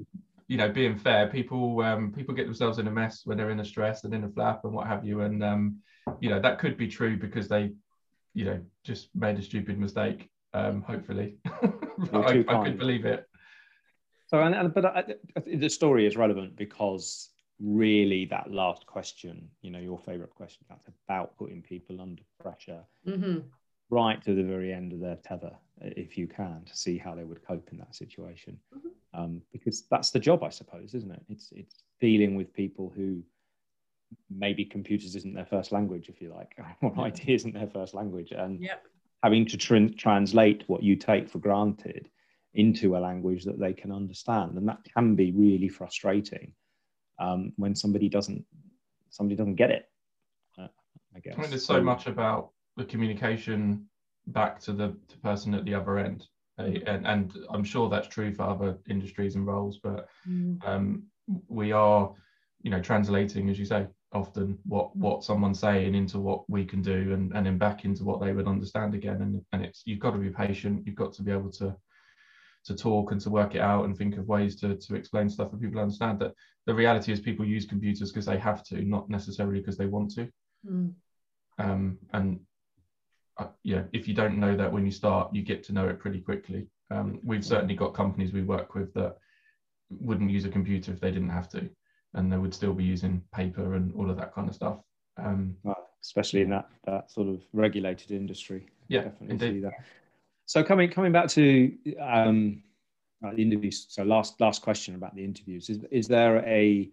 you 0.49 0.57
know, 0.57 0.69
being 0.69 0.97
fair, 0.97 1.27
people 1.27 1.81
um, 1.83 2.13
people 2.13 2.35
get 2.35 2.45
themselves 2.45 2.79
in 2.79 2.87
a 2.87 2.91
mess 2.91 3.23
when 3.25 3.37
they're 3.37 3.51
in 3.51 3.61
a 3.61 3.65
stress 3.65 4.05
and 4.05 4.15
in 4.15 4.25
a 4.25 4.29
flap 4.29 4.65
and 4.65 4.73
what 4.73 4.87
have 4.87 5.05
you, 5.05 5.23
and 5.23 5.43
um, 5.43 5.79
you 6.21 6.31
know 6.31 6.41
that 6.41 6.59
could 6.59 6.77
be 6.77 6.89
true 6.89 7.17
because 7.17 7.49
they, 7.49 7.73
you 8.35 8.45
know, 8.45 8.61
just 8.85 9.09
made 9.15 9.39
a 9.39 9.43
stupid 9.43 9.79
mistake. 9.79 10.29
Um, 10.55 10.83
hopefully, 10.83 11.37
I, 12.13 12.45
I, 12.49 12.65
could 12.65 12.79
believe 12.79 13.05
it. 13.05 13.29
So, 14.29 14.41
and, 14.41 14.55
and 14.55 14.73
but 14.73 14.85
I, 14.85 15.05
the 15.47 15.69
story 15.69 16.07
is 16.07 16.17
relevant 16.17 16.57
because 16.57 17.31
really 17.61 18.27
that 18.27 18.51
last 18.51 18.87
question, 18.87 19.49
you 19.63 19.71
know, 19.71 19.79
your 19.79 19.99
favorite 19.99 20.35
question, 20.35 20.65
that's 20.69 20.87
about 21.09 21.37
putting 21.37 21.63
people 21.63 22.01
under 22.01 22.23
pressure. 22.41 22.83
Mm-hmm. 23.07 23.39
Right 23.91 24.23
to 24.25 24.35
the 24.35 24.43
very 24.43 24.73
end 24.73 24.93
of 24.93 25.01
their 25.01 25.17
tether, 25.17 25.53
if 25.81 26.19
you 26.19 26.27
can, 26.27 26.63
to 26.67 26.77
see 26.77 26.99
how 26.99 27.15
they 27.15 27.25
would 27.25 27.47
cope 27.47 27.69
in 27.71 27.79
that 27.79 27.95
situation. 27.95 28.59
Mm-hmm 28.75 28.89
um, 29.17 29.43
because 29.53 29.85
that's 29.91 30.11
the 30.11 30.19
job, 30.19 30.45
I 30.45 30.51
suppose, 30.51 30.95
isn't 30.95 31.11
it? 31.11 31.23
It's 31.29 31.51
it's 31.53 31.83
dealing 32.01 32.37
with 32.37 32.53
people 32.53 32.93
who 32.95 33.23
maybe 34.31 34.65
computers 34.65 35.17
isn't 35.17 35.35
their 35.35 35.47
first 35.47 35.73
language, 35.73 36.09
if 36.09 36.21
you 36.21 36.33
like, 36.33 36.57
or 36.83 36.93
yeah. 36.97 37.07
IT 37.07 37.29
isn't 37.29 37.55
their 37.55 37.69
first 37.69 37.95
language, 37.95 38.33
and 38.33 38.61
yep. 38.61 38.85
having 39.23 39.47
to 39.47 39.57
tr- 39.57 39.95
translate 39.97 40.65
what 40.67 40.83
you 40.83 40.97
take 40.97 41.29
for 41.29 41.39
granted 41.39 42.09
into 42.55 42.97
a 42.97 42.99
language 42.99 43.45
that 43.45 43.59
they 43.59 43.73
can 43.73 43.91
understand, 43.91 44.57
and 44.57 44.69
that 44.69 44.85
can 44.95 45.15
be 45.15 45.33
really 45.33 45.69
frustrating 45.69 46.53
um, 47.19 47.53
when 47.57 47.75
somebody 47.75 48.09
doesn't 48.09 48.45
somebody 49.09 49.37
doesn't 49.37 49.57
get 49.57 49.71
it. 49.71 49.89
Uh, 50.59 50.69
I 51.15 51.21
guess. 51.21 51.35
I 51.39 51.41
mean, 51.41 51.51
there's 51.51 51.65
so 51.65 51.83
much 51.83 52.07
about 52.07 52.51
the 52.77 52.85
communication 52.85 53.87
back 54.29 54.61
to 54.61 54.73
the, 54.73 54.97
the 55.09 55.17
person 55.23 55.55
at 55.55 55.65
the 55.65 55.75
other 55.75 55.99
end. 55.99 56.27
Mm. 56.59 56.83
and, 56.87 57.07
and 57.07 57.39
I'm 57.51 57.65
sure 57.65 57.89
that's 57.89 58.09
true 58.09 58.33
for 58.33 58.45
other 58.45 58.79
industries 58.89 59.35
and 59.35 59.47
roles, 59.47 59.79
but 59.83 60.09
mm. 60.27 60.57
um, 60.67 61.03
we 61.49 61.73
are, 61.73 62.13
you 62.63 62.71
know, 62.71 62.81
translating, 62.81 63.51
as 63.51 63.59
you 63.59 63.67
say, 63.67 63.87
often 64.13 64.57
what 64.65 64.97
what 64.97 65.25
someone's 65.25 65.59
saying 65.59 65.95
into 65.95 66.19
what 66.19 66.49
we 66.49 66.65
can 66.65 66.81
do 66.81 67.13
and, 67.13 67.33
and 67.35 67.45
then 67.45 67.59
back 67.59 67.85
into 67.85 68.05
what 68.05 68.21
they 68.21 68.33
would 68.33 68.47
understand 68.47 68.95
again. 68.95 69.21
And, 69.21 69.45
and 69.53 69.65
it's 69.65 69.83
you've 69.85 69.99
got 69.99 70.13
to 70.13 70.19
be 70.19 70.31
patient, 70.31 70.87
you've 70.87 70.97
got 70.97 71.13
to 71.15 71.23
be 71.23 71.33
able 71.33 71.51
to 71.53 71.77
to 72.65 72.75
talk 72.75 73.13
and 73.13 73.21
to 73.21 73.31
work 73.31 73.55
it 73.55 73.61
out 73.61 73.85
and 73.85 73.97
think 73.97 74.17
of 74.17 74.27
ways 74.27 74.57
to, 74.57 74.75
to 74.77 74.97
explain 74.97 75.29
stuff 75.29 75.51
that 75.51 75.61
people 75.61 75.75
to 75.77 75.83
understand 75.83 76.19
that 76.19 76.33
the 76.67 76.75
reality 76.75 77.13
is 77.13 77.21
people 77.21 77.45
use 77.45 77.65
computers 77.65 78.11
because 78.11 78.27
they 78.27 78.39
have 78.39 78.65
to, 78.65 78.83
not 78.83 79.09
necessarily 79.09 79.61
because 79.61 79.77
they 79.77 79.87
want 79.87 80.11
to. 80.13 80.29
Mm. 80.69 80.93
Um, 81.59 81.99
and 82.13 82.41
uh, 83.39 83.49
yeah, 83.63 83.83
if 83.93 84.09
you 84.09 84.15
don't 84.15 84.39
know 84.39 84.57
that 84.57 84.73
when 84.73 84.85
you 84.85 84.93
start, 84.93 85.35
you 85.35 85.43
get 85.43 85.63
to 85.65 85.73
know 85.73 85.89
it 85.89 85.99
pretty 85.99 86.21
quickly. 86.21 86.69
Um, 86.91 87.21
we've 87.25 87.45
certainly 87.45 87.75
got 87.75 87.95
companies 87.95 88.33
we 88.33 88.43
work 88.43 88.75
with 88.75 88.95
that 88.95 89.17
wouldn't 89.91 90.31
use 90.31 90.45
a 90.45 90.49
computer 90.49 90.93
if 90.93 91.01
they 91.01 91.11
didn't 91.11 91.31
have 91.31 91.49
to, 91.51 91.69
and 92.15 92.33
they 92.33 92.39
would 92.39 92.55
still 92.55 92.73
be 92.73 92.85
using 92.85 93.23
paper 93.35 93.75
and 93.75 93.93
all 93.95 94.11
of 94.11 94.17
that 94.17 94.35
kind 94.35 94.49
of 94.49 94.55
stuff. 94.55 94.79
Um, 95.19 95.57
especially 96.03 96.43
in 96.43 96.51
that 96.51 96.69
that 96.85 97.11
sort 97.11 97.29
of 97.29 97.43
regulated 97.53 98.11
industry. 98.11 98.67
Yeah, 98.89 99.05
definitely 99.05 99.31
indeed. 99.31 99.53
see 99.55 99.61
that. 99.61 99.73
So 100.47 100.63
coming 100.63 100.91
coming 100.91 101.13
back 101.13 101.29
to 101.31 101.73
um, 102.01 102.63
uh, 103.25 103.33
the 103.33 103.43
interviews. 103.43 103.87
So 103.89 104.03
last 104.03 104.41
last 104.41 104.63
question 104.63 104.95
about 104.95 105.15
the 105.15 105.25
interviews 105.25 105.69
is 105.69 105.85
is 105.91 106.07
there 106.09 106.39
a 106.47 106.91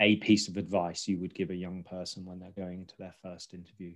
a 0.00 0.16
piece 0.16 0.48
of 0.48 0.56
advice 0.56 1.06
you 1.06 1.18
would 1.18 1.34
give 1.34 1.50
a 1.50 1.54
young 1.54 1.84
person 1.84 2.24
when 2.24 2.40
they're 2.40 2.64
going 2.64 2.80
into 2.80 2.96
their 2.98 3.14
first 3.22 3.54
interview 3.54 3.92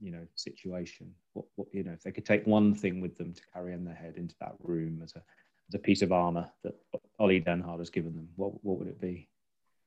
you 0.00 0.10
know 0.10 0.26
situation. 0.34 1.12
What, 1.34 1.46
what 1.56 1.68
you 1.72 1.84
know 1.84 1.92
if 1.92 2.02
they 2.02 2.12
could 2.12 2.26
take 2.26 2.46
one 2.46 2.74
thing 2.74 3.00
with 3.00 3.16
them 3.16 3.32
to 3.32 3.42
carry 3.52 3.72
in 3.72 3.84
their 3.84 3.94
head 3.94 4.14
into 4.16 4.34
that 4.40 4.54
room 4.62 5.00
as 5.02 5.12
a 5.14 5.22
as 5.68 5.74
a 5.74 5.78
piece 5.78 6.02
of 6.02 6.12
armor 6.12 6.48
that 6.64 6.74
Ollie 7.18 7.40
Denhard 7.40 7.78
has 7.78 7.90
given 7.90 8.14
them 8.14 8.28
what 8.36 8.64
what 8.64 8.78
would 8.78 8.88
it 8.88 9.00
be? 9.00 9.28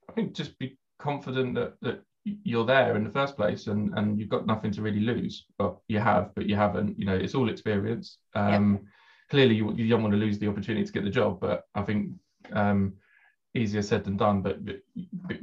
I 0.09 0.13
think 0.13 0.33
just 0.33 0.57
be 0.59 0.77
confident 0.99 1.55
that 1.55 1.73
that 1.81 2.03
you're 2.25 2.65
there 2.65 2.95
in 2.95 3.03
the 3.03 3.09
first 3.09 3.35
place 3.35 3.67
and 3.67 3.97
and 3.97 4.19
you've 4.19 4.29
got 4.29 4.47
nothing 4.47 4.71
to 4.71 4.81
really 4.81 5.01
lose. 5.01 5.45
But 5.57 5.77
you 5.87 5.99
have 5.99 6.31
but 6.35 6.47
you 6.47 6.55
haven't. 6.55 6.97
You 6.97 7.05
know 7.05 7.15
it's 7.15 7.35
all 7.35 7.49
experience. 7.49 8.17
Um 8.35 8.73
yeah. 8.73 8.89
clearly 9.29 9.55
you, 9.55 9.73
you 9.73 9.89
don't 9.89 10.03
want 10.03 10.13
to 10.13 10.19
lose 10.19 10.39
the 10.39 10.47
opportunity 10.47 10.85
to 10.85 10.91
get 10.91 11.03
the 11.03 11.09
job 11.09 11.39
but 11.39 11.63
I 11.75 11.81
think 11.81 12.11
um 12.51 12.93
easier 13.55 13.81
said 13.81 14.03
than 14.03 14.17
done, 14.17 14.41
but 14.41 14.57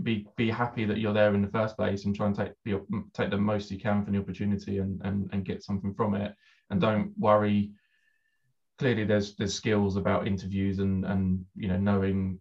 be 0.03 0.27
be 0.37 0.51
happy 0.51 0.85
that 0.85 0.99
you're 0.99 1.12
there 1.12 1.35
in 1.35 1.42
the 1.42 1.49
first 1.49 1.77
place 1.77 2.05
and 2.05 2.14
try 2.14 2.27
and 2.27 2.37
take 2.37 2.53
the 2.64 2.73
mm, 2.73 3.05
take 3.12 3.31
the 3.31 3.37
most 3.37 3.70
you 3.70 3.79
can 3.79 4.05
from 4.05 4.14
the 4.14 4.20
opportunity 4.20 4.79
and 4.79 5.01
and, 5.05 5.29
and 5.33 5.44
get 5.44 5.62
something 5.62 5.94
from 5.94 6.14
it. 6.14 6.35
And 6.70 6.81
don't 6.81 7.12
worry. 7.18 7.73
Clearly, 8.79 9.05
there's 9.05 9.37
there's 9.37 9.55
skills 9.55 9.96
about 9.96 10.27
interviews 10.27 10.79
and 10.79 11.05
and 11.05 11.44
you 11.55 11.68
know 11.68 11.77
knowing 11.77 12.38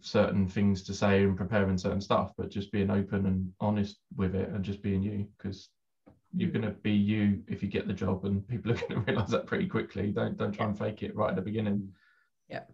certain 0.00 0.48
things 0.48 0.82
to 0.84 0.94
say 0.94 1.22
and 1.22 1.36
preparing 1.36 1.78
certain 1.78 2.00
stuff, 2.00 2.32
but 2.36 2.50
just 2.50 2.72
being 2.72 2.90
open 2.90 3.26
and 3.26 3.52
honest 3.60 3.98
with 4.16 4.34
it 4.34 4.48
and 4.48 4.64
just 4.64 4.82
being 4.82 5.02
you 5.02 5.26
because 5.36 5.68
you're 6.34 6.50
going 6.50 6.64
to 6.64 6.70
be 6.70 6.92
you 6.92 7.42
if 7.46 7.62
you 7.62 7.68
get 7.68 7.86
the 7.86 7.92
job 7.92 8.24
and 8.24 8.46
people 8.48 8.72
are 8.72 8.74
going 8.74 8.90
to 8.90 9.00
realize 9.00 9.30
that 9.30 9.46
pretty 9.46 9.66
quickly 9.66 10.10
don't 10.10 10.36
don't 10.36 10.52
try 10.52 10.66
and 10.66 10.78
fake 10.78 11.02
it 11.02 11.16
right 11.16 11.30
at 11.30 11.36
the 11.36 11.42
beginning 11.42 11.88
yeah 12.48 12.64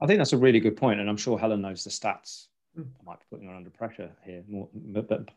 I 0.00 0.06
think 0.06 0.18
that's 0.18 0.32
a 0.32 0.38
really 0.38 0.60
good 0.60 0.76
point, 0.76 1.00
and 1.00 1.08
I'm 1.08 1.16
sure 1.16 1.38
Helen 1.38 1.60
knows 1.60 1.84
the 1.84 1.90
stats. 1.90 2.46
Hmm. 2.74 2.82
I 3.00 3.04
might 3.04 3.20
be 3.20 3.26
putting 3.30 3.48
her 3.48 3.54
under 3.54 3.70
pressure 3.70 4.10
here, 4.24 4.42
more, 4.48 4.68
but, 4.74 5.08
but 5.08 5.28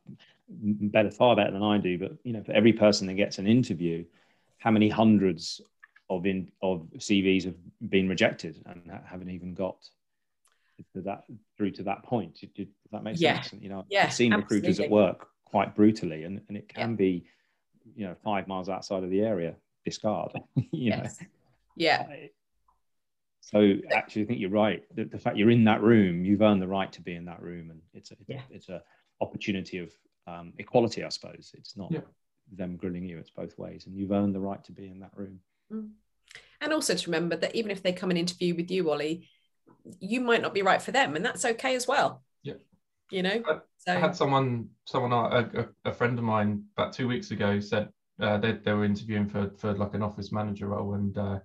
better, 0.48 1.12
far 1.12 1.36
better 1.36 1.52
than 1.52 1.64
I 1.64 1.78
do. 1.78 1.98
But 1.98 2.14
you 2.24 2.34
know, 2.34 2.44
for 2.44 2.52
every 2.54 2.74
person 2.74 3.08
that 3.08 3.16
gets 3.16 3.40
an 3.40 3.48
interview, 3.48 4.06
how 4.60 4.72
many 4.72 4.90
hundreds 4.90 5.62
of 6.10 6.26
in 6.26 6.52
of 6.62 6.88
CVs 6.98 7.46
have 7.46 7.56
been 7.90 8.08
rejected 8.08 8.62
and 8.66 9.00
haven't 9.06 9.30
even 9.30 9.54
got 9.54 9.78
to 10.94 11.02
that 11.02 11.26
through 11.58 11.72
to 11.72 11.84
that 11.84 12.04
point? 12.04 12.40
Did, 12.40 12.54
did 12.54 12.70
that 12.92 13.04
make 13.04 13.20
yeah. 13.20 13.42
sense? 13.42 13.62
You 13.62 13.70
know, 13.70 13.86
yeah, 13.90 14.06
I've 14.06 14.14
seen 14.14 14.34
absolutely. 14.34 14.58
recruiters 14.58 14.80
at 14.80 14.90
work 14.90 15.28
quite 15.46 15.76
brutally, 15.76 16.24
and, 16.24 16.42
and 16.48 16.58
it 16.58 16.70
can 16.70 16.92
yeah. 16.92 16.96
be, 16.96 17.26
you 17.96 18.06
know, 18.06 18.16
five 18.24 18.48
miles 18.48 18.70
outside 18.70 19.04
of 19.04 19.10
the 19.10 19.22
area, 19.22 19.56
discard. 19.86 20.32
you 20.56 20.66
yes. 20.72 21.20
know, 21.20 21.28
yeah. 21.76 22.08
So 23.46 23.76
actually, 23.92 24.22
I 24.22 24.26
think 24.26 24.40
you're 24.40 24.50
right. 24.50 24.84
The, 24.96 25.04
the, 25.04 25.20
fact 25.20 25.36
you're 25.36 25.50
in 25.50 25.66
that 25.66 25.82
room, 25.82 26.24
you've 26.24 26.42
earned 26.42 26.62
the 26.62 26.68
right 26.68 26.92
to 26.94 27.02
be 27.02 27.14
in 27.14 27.26
that 27.26 27.42
room, 27.42 27.72
and 27.72 27.82
it's 27.94 28.12
a 28.12 28.16
yeah. 28.26 28.42
it's 28.50 28.70
a 28.70 28.82
opportunity 29.20 29.80
of 29.80 29.92
um, 30.28 30.54
equality, 30.60 31.04
I 31.04 31.10
suppose. 31.10 31.52
It's 31.54 31.76
not 31.76 31.92
yeah. 31.92 32.00
them 32.56 32.78
grilling 32.78 33.04
you; 33.04 33.18
it's 33.18 33.30
both 33.30 33.58
ways, 33.60 33.86
and 33.86 33.98
you've 33.98 34.12
earned 34.12 34.34
the 34.34 34.40
right 34.40 34.64
to 34.64 34.72
be 34.72 34.88
in 34.88 35.02
that 35.02 35.12
room. 35.14 35.40
Mm. 35.72 35.90
And 36.62 36.72
also 36.72 36.96
to 36.96 37.12
remember 37.12 37.36
that 37.36 37.54
even 37.54 37.70
if 37.70 37.84
they 37.84 37.92
come 37.92 38.12
and 38.12 38.18
interview 38.18 38.56
with 38.56 38.72
you, 38.72 38.90
Ollie, 38.90 39.28
you 40.00 40.22
might 40.22 40.42
not 40.42 40.54
be 40.54 40.62
right 40.62 40.82
for 40.82 40.94
them, 40.94 41.18
and 41.18 41.26
that's 41.26 41.44
okay 41.44 41.76
as 41.76 41.86
well. 41.86 42.24
Yeah. 42.44 42.54
You 43.12 43.24
know. 43.24 43.44
I, 43.46 43.58
so. 43.78 43.92
I 43.92 44.00
had 44.00 44.16
someone, 44.16 44.70
someone, 44.86 45.12
a, 45.12 45.68
a, 45.84 45.94
friend 45.94 46.18
of 46.18 46.24
mine, 46.24 46.64
about 46.78 46.94
two 46.94 47.10
weeks 47.10 47.32
ago, 47.32 47.60
said 47.60 47.90
uh, 48.22 48.38
they 48.38 48.54
they 48.54 48.72
were 48.72 48.86
interviewing 48.86 49.28
for 49.28 49.52
for 49.58 49.74
like 49.74 49.96
an 49.96 50.02
office 50.02 50.32
manager 50.32 50.68
role, 50.68 50.94
and. 50.94 51.18
Uh, 51.18 51.40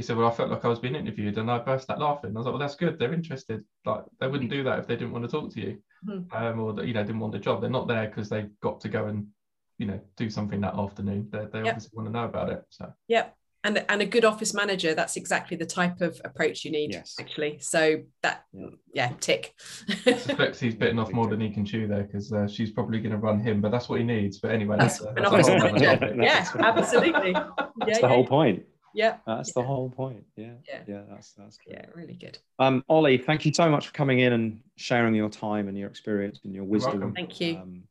he 0.00 0.06
said, 0.06 0.16
"Well, 0.16 0.28
I 0.28 0.30
felt 0.30 0.50
like 0.50 0.64
I 0.64 0.68
was 0.68 0.78
being 0.78 0.94
interviewed," 0.94 1.36
and 1.36 1.50
I 1.50 1.58
burst 1.58 1.90
out 1.90 2.00
laughing. 2.00 2.30
I 2.34 2.38
was 2.38 2.46
like, 2.46 2.54
"Well, 2.54 2.58
that's 2.58 2.74
good. 2.74 2.98
They're 2.98 3.12
interested. 3.12 3.62
Like 3.84 4.04
they 4.18 4.28
wouldn't 4.28 4.50
do 4.50 4.62
that 4.64 4.78
if 4.78 4.86
they 4.86 4.96
didn't 4.96 5.12
want 5.12 5.26
to 5.26 5.30
talk 5.30 5.52
to 5.52 5.60
you, 5.60 5.78
mm-hmm. 6.08 6.34
um, 6.34 6.58
or 6.58 6.82
you 6.82 6.94
know 6.94 7.04
didn't 7.04 7.20
want 7.20 7.34
the 7.34 7.38
job. 7.38 7.60
They're 7.60 7.68
not 7.68 7.86
there 7.86 8.06
because 8.06 8.30
they've 8.30 8.48
got 8.62 8.80
to 8.80 8.88
go 8.88 9.06
and 9.06 9.26
you 9.76 9.86
know 9.86 10.00
do 10.16 10.30
something 10.30 10.62
that 10.62 10.74
afternoon. 10.74 11.28
They, 11.30 11.40
they 11.52 11.58
yep. 11.58 11.74
obviously 11.74 11.90
want 11.92 12.08
to 12.08 12.12
know 12.12 12.24
about 12.24 12.48
it. 12.48 12.64
So 12.70 12.90
yep." 13.08 13.36
And, 13.62 13.84
and 13.90 14.00
a 14.00 14.06
good 14.06 14.24
office 14.24 14.54
manager 14.54 14.94
that's 14.94 15.16
exactly 15.16 15.54
the 15.54 15.66
type 15.66 16.00
of 16.00 16.18
approach 16.24 16.64
you 16.64 16.70
need 16.70 16.94
yes. 16.94 17.16
actually 17.20 17.58
so 17.60 18.00
that 18.22 18.44
yeah, 18.54 18.68
yeah 18.94 19.12
tick 19.20 19.52
I 20.06 20.14
suspect 20.14 20.58
he's 20.58 20.74
bitten 20.74 20.98
off 20.98 21.12
more 21.12 21.26
than 21.26 21.42
he 21.42 21.50
can 21.50 21.66
chew 21.66 21.86
there 21.86 22.04
because 22.04 22.32
uh, 22.32 22.48
she's 22.48 22.70
probably 22.70 23.00
going 23.00 23.12
to 23.12 23.18
run 23.18 23.38
him 23.38 23.60
but 23.60 23.70
that's 23.70 23.86
what 23.86 23.98
he 23.98 24.06
needs 24.06 24.38
but 24.38 24.50
anyway 24.50 24.78
that's, 24.78 25.00
that's, 25.00 25.46
that's 25.46 25.78
yeah 25.78 26.50
absolutely 26.58 27.32
yeah, 27.32 27.50
that's 27.80 28.00
the 28.00 28.06
yeah. 28.06 28.08
whole 28.08 28.26
point 28.26 28.62
yeah. 28.94 29.16
That's 29.26 29.48
yeah. 29.50 29.62
the 29.62 29.66
whole 29.66 29.90
point. 29.90 30.24
Yeah. 30.36 30.52
Yeah. 30.68 30.80
Yeah 30.86 31.00
that's 31.08 31.32
that's 31.32 31.58
good. 31.58 31.74
yeah 31.74 31.86
really 31.94 32.14
good. 32.14 32.38
Um 32.58 32.84
ollie 32.88 33.18
thank 33.18 33.44
you 33.44 33.52
so 33.52 33.68
much 33.70 33.86
for 33.86 33.92
coming 33.92 34.20
in 34.20 34.32
and 34.32 34.60
sharing 34.76 35.14
your 35.14 35.28
time 35.28 35.68
and 35.68 35.76
your 35.76 35.88
experience 35.88 36.40
and 36.44 36.54
your 36.54 36.64
wisdom. 36.64 37.12
thank 37.14 37.40
you. 37.40 37.56
Um, 37.56 37.82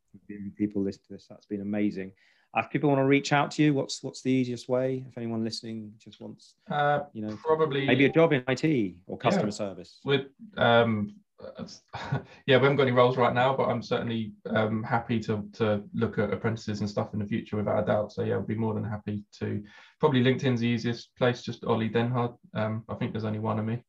people 0.58 0.82
listen 0.82 1.02
to 1.08 1.14
this 1.14 1.28
that's 1.30 1.46
been 1.46 1.62
amazing. 1.62 2.12
Uh, 2.56 2.62
if 2.62 2.70
people 2.72 2.90
want 2.90 3.00
to 3.00 3.06
reach 3.06 3.32
out 3.32 3.52
to 3.52 3.64
you 3.64 3.74
what's 3.74 4.02
what's 4.04 4.22
the 4.22 4.32
easiest 4.32 4.68
way? 4.68 5.06
If 5.08 5.18
anyone 5.18 5.44
listening 5.44 5.94
just 6.00 6.20
wants 6.20 6.56
uh, 6.72 7.02
you 7.14 7.22
know 7.22 7.38
probably 7.44 7.86
maybe 7.86 8.06
a 8.06 8.12
job 8.12 8.34
in 8.34 8.44
it 8.48 8.96
or 9.08 9.18
customer 9.18 9.46
yeah. 9.46 9.52
service. 9.52 10.00
With 10.04 10.28
um 10.58 11.16
yeah, 11.93 12.19
we 12.47 12.54
haven't 12.54 12.75
got 12.75 12.84
any 12.84 12.91
roles 12.91 13.17
right 13.17 13.34
now, 13.34 13.56
but 13.56 13.69
I'm 13.69 13.82
certainly 13.82 14.34
um, 14.49 14.84
happy 14.84 15.19
to 15.21 15.43
to 15.54 15.84
look 15.93 16.19
at 16.19 16.34
apprentices 16.34 16.82
and 16.82 16.89
stuff 16.89 17.13
in 17.13 17.19
the 17.19 17.25
future 17.25 17.58
without 17.58 17.84
a 17.84 17.86
doubt. 17.86 18.12
So 18.12 18.23
yeah, 18.23 18.38
I'd 18.38 18.47
be 18.47 18.56
more 18.56 18.73
than 18.73 18.84
happy 18.84 19.23
to. 19.39 19.63
Probably 19.99 20.23
LinkedIn's 20.23 20.60
the 20.60 20.67
easiest 20.67 21.15
place. 21.15 21.41
Just 21.41 21.63
Ollie 21.65 21.89
Denhard. 21.89 22.36
Um, 22.54 22.84
I 22.89 22.95
think 22.95 23.12
there's 23.12 23.25
only 23.25 23.39
one 23.39 23.60
of 23.60 23.65
me. 23.65 23.84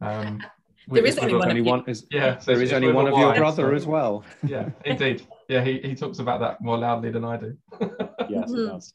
Um, 0.00 0.42
there 0.88 1.06
is 1.06 1.18
only 1.18 1.34
one. 1.34 1.48
Only 1.48 1.62
one 1.62 1.84
is, 1.86 2.06
yeah, 2.10 2.38
so 2.38 2.52
there 2.52 2.62
is 2.62 2.72
only 2.72 2.92
one 2.92 3.06
of 3.06 3.18
your 3.18 3.34
brother 3.34 3.70
so, 3.70 3.74
as 3.74 3.86
well. 3.86 4.24
Yeah, 4.46 4.70
indeed. 4.84 5.26
Yeah, 5.48 5.64
he, 5.64 5.80
he 5.80 5.94
talks 5.94 6.18
about 6.18 6.40
that 6.40 6.60
more 6.60 6.78
loudly 6.78 7.10
than 7.10 7.24
I 7.24 7.36
do. 7.36 7.56
yes, 8.28 8.50
he 8.50 8.66
does. 8.66 8.94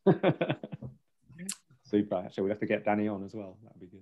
Super. 1.84 2.16
Actually, 2.16 2.44
we 2.44 2.50
have 2.50 2.60
to 2.60 2.66
get 2.66 2.84
Danny 2.84 3.08
on 3.08 3.24
as 3.24 3.34
well. 3.34 3.58
That'd 3.64 3.80
be 3.80 3.88
good. 3.88 3.97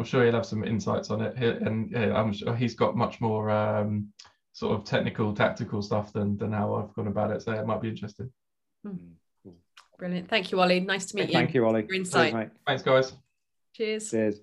Yeah. 0.00 0.04
I'm 0.04 0.06
sure 0.06 0.24
he'll 0.24 0.32
have 0.34 0.46
some 0.46 0.64
insights 0.64 1.10
on 1.10 1.20
it. 1.20 1.36
And 1.36 1.90
yeah, 1.90 2.14
I'm 2.14 2.32
sure 2.32 2.54
he's 2.56 2.74
got 2.74 2.96
much 2.96 3.20
more 3.20 3.50
um, 3.50 4.08
sort 4.52 4.78
of 4.78 4.84
technical, 4.84 5.34
tactical 5.34 5.82
stuff 5.82 6.12
than 6.12 6.38
than 6.38 6.52
how 6.52 6.74
I've 6.74 6.94
gone 6.94 7.08
about 7.08 7.30
it. 7.30 7.42
So 7.42 7.52
it 7.52 7.66
might 7.66 7.82
be 7.82 7.88
interesting. 7.88 8.32
Hmm. 8.82 8.96
Brilliant. 9.98 10.28
Thank 10.28 10.50
you, 10.50 10.60
Ollie. 10.60 10.80
Nice 10.80 11.04
to 11.06 11.16
meet 11.16 11.30
Thank 11.30 11.32
you. 11.32 11.38
Thank 11.38 11.54
you, 11.54 11.66
Ollie. 11.66 11.86
Your 11.86 11.96
insight. 11.96 12.32
Cheers, 12.32 12.50
Thanks, 12.66 12.82
guys. 12.82 13.12
Cheers. 13.74 14.10
Cheers. 14.10 14.40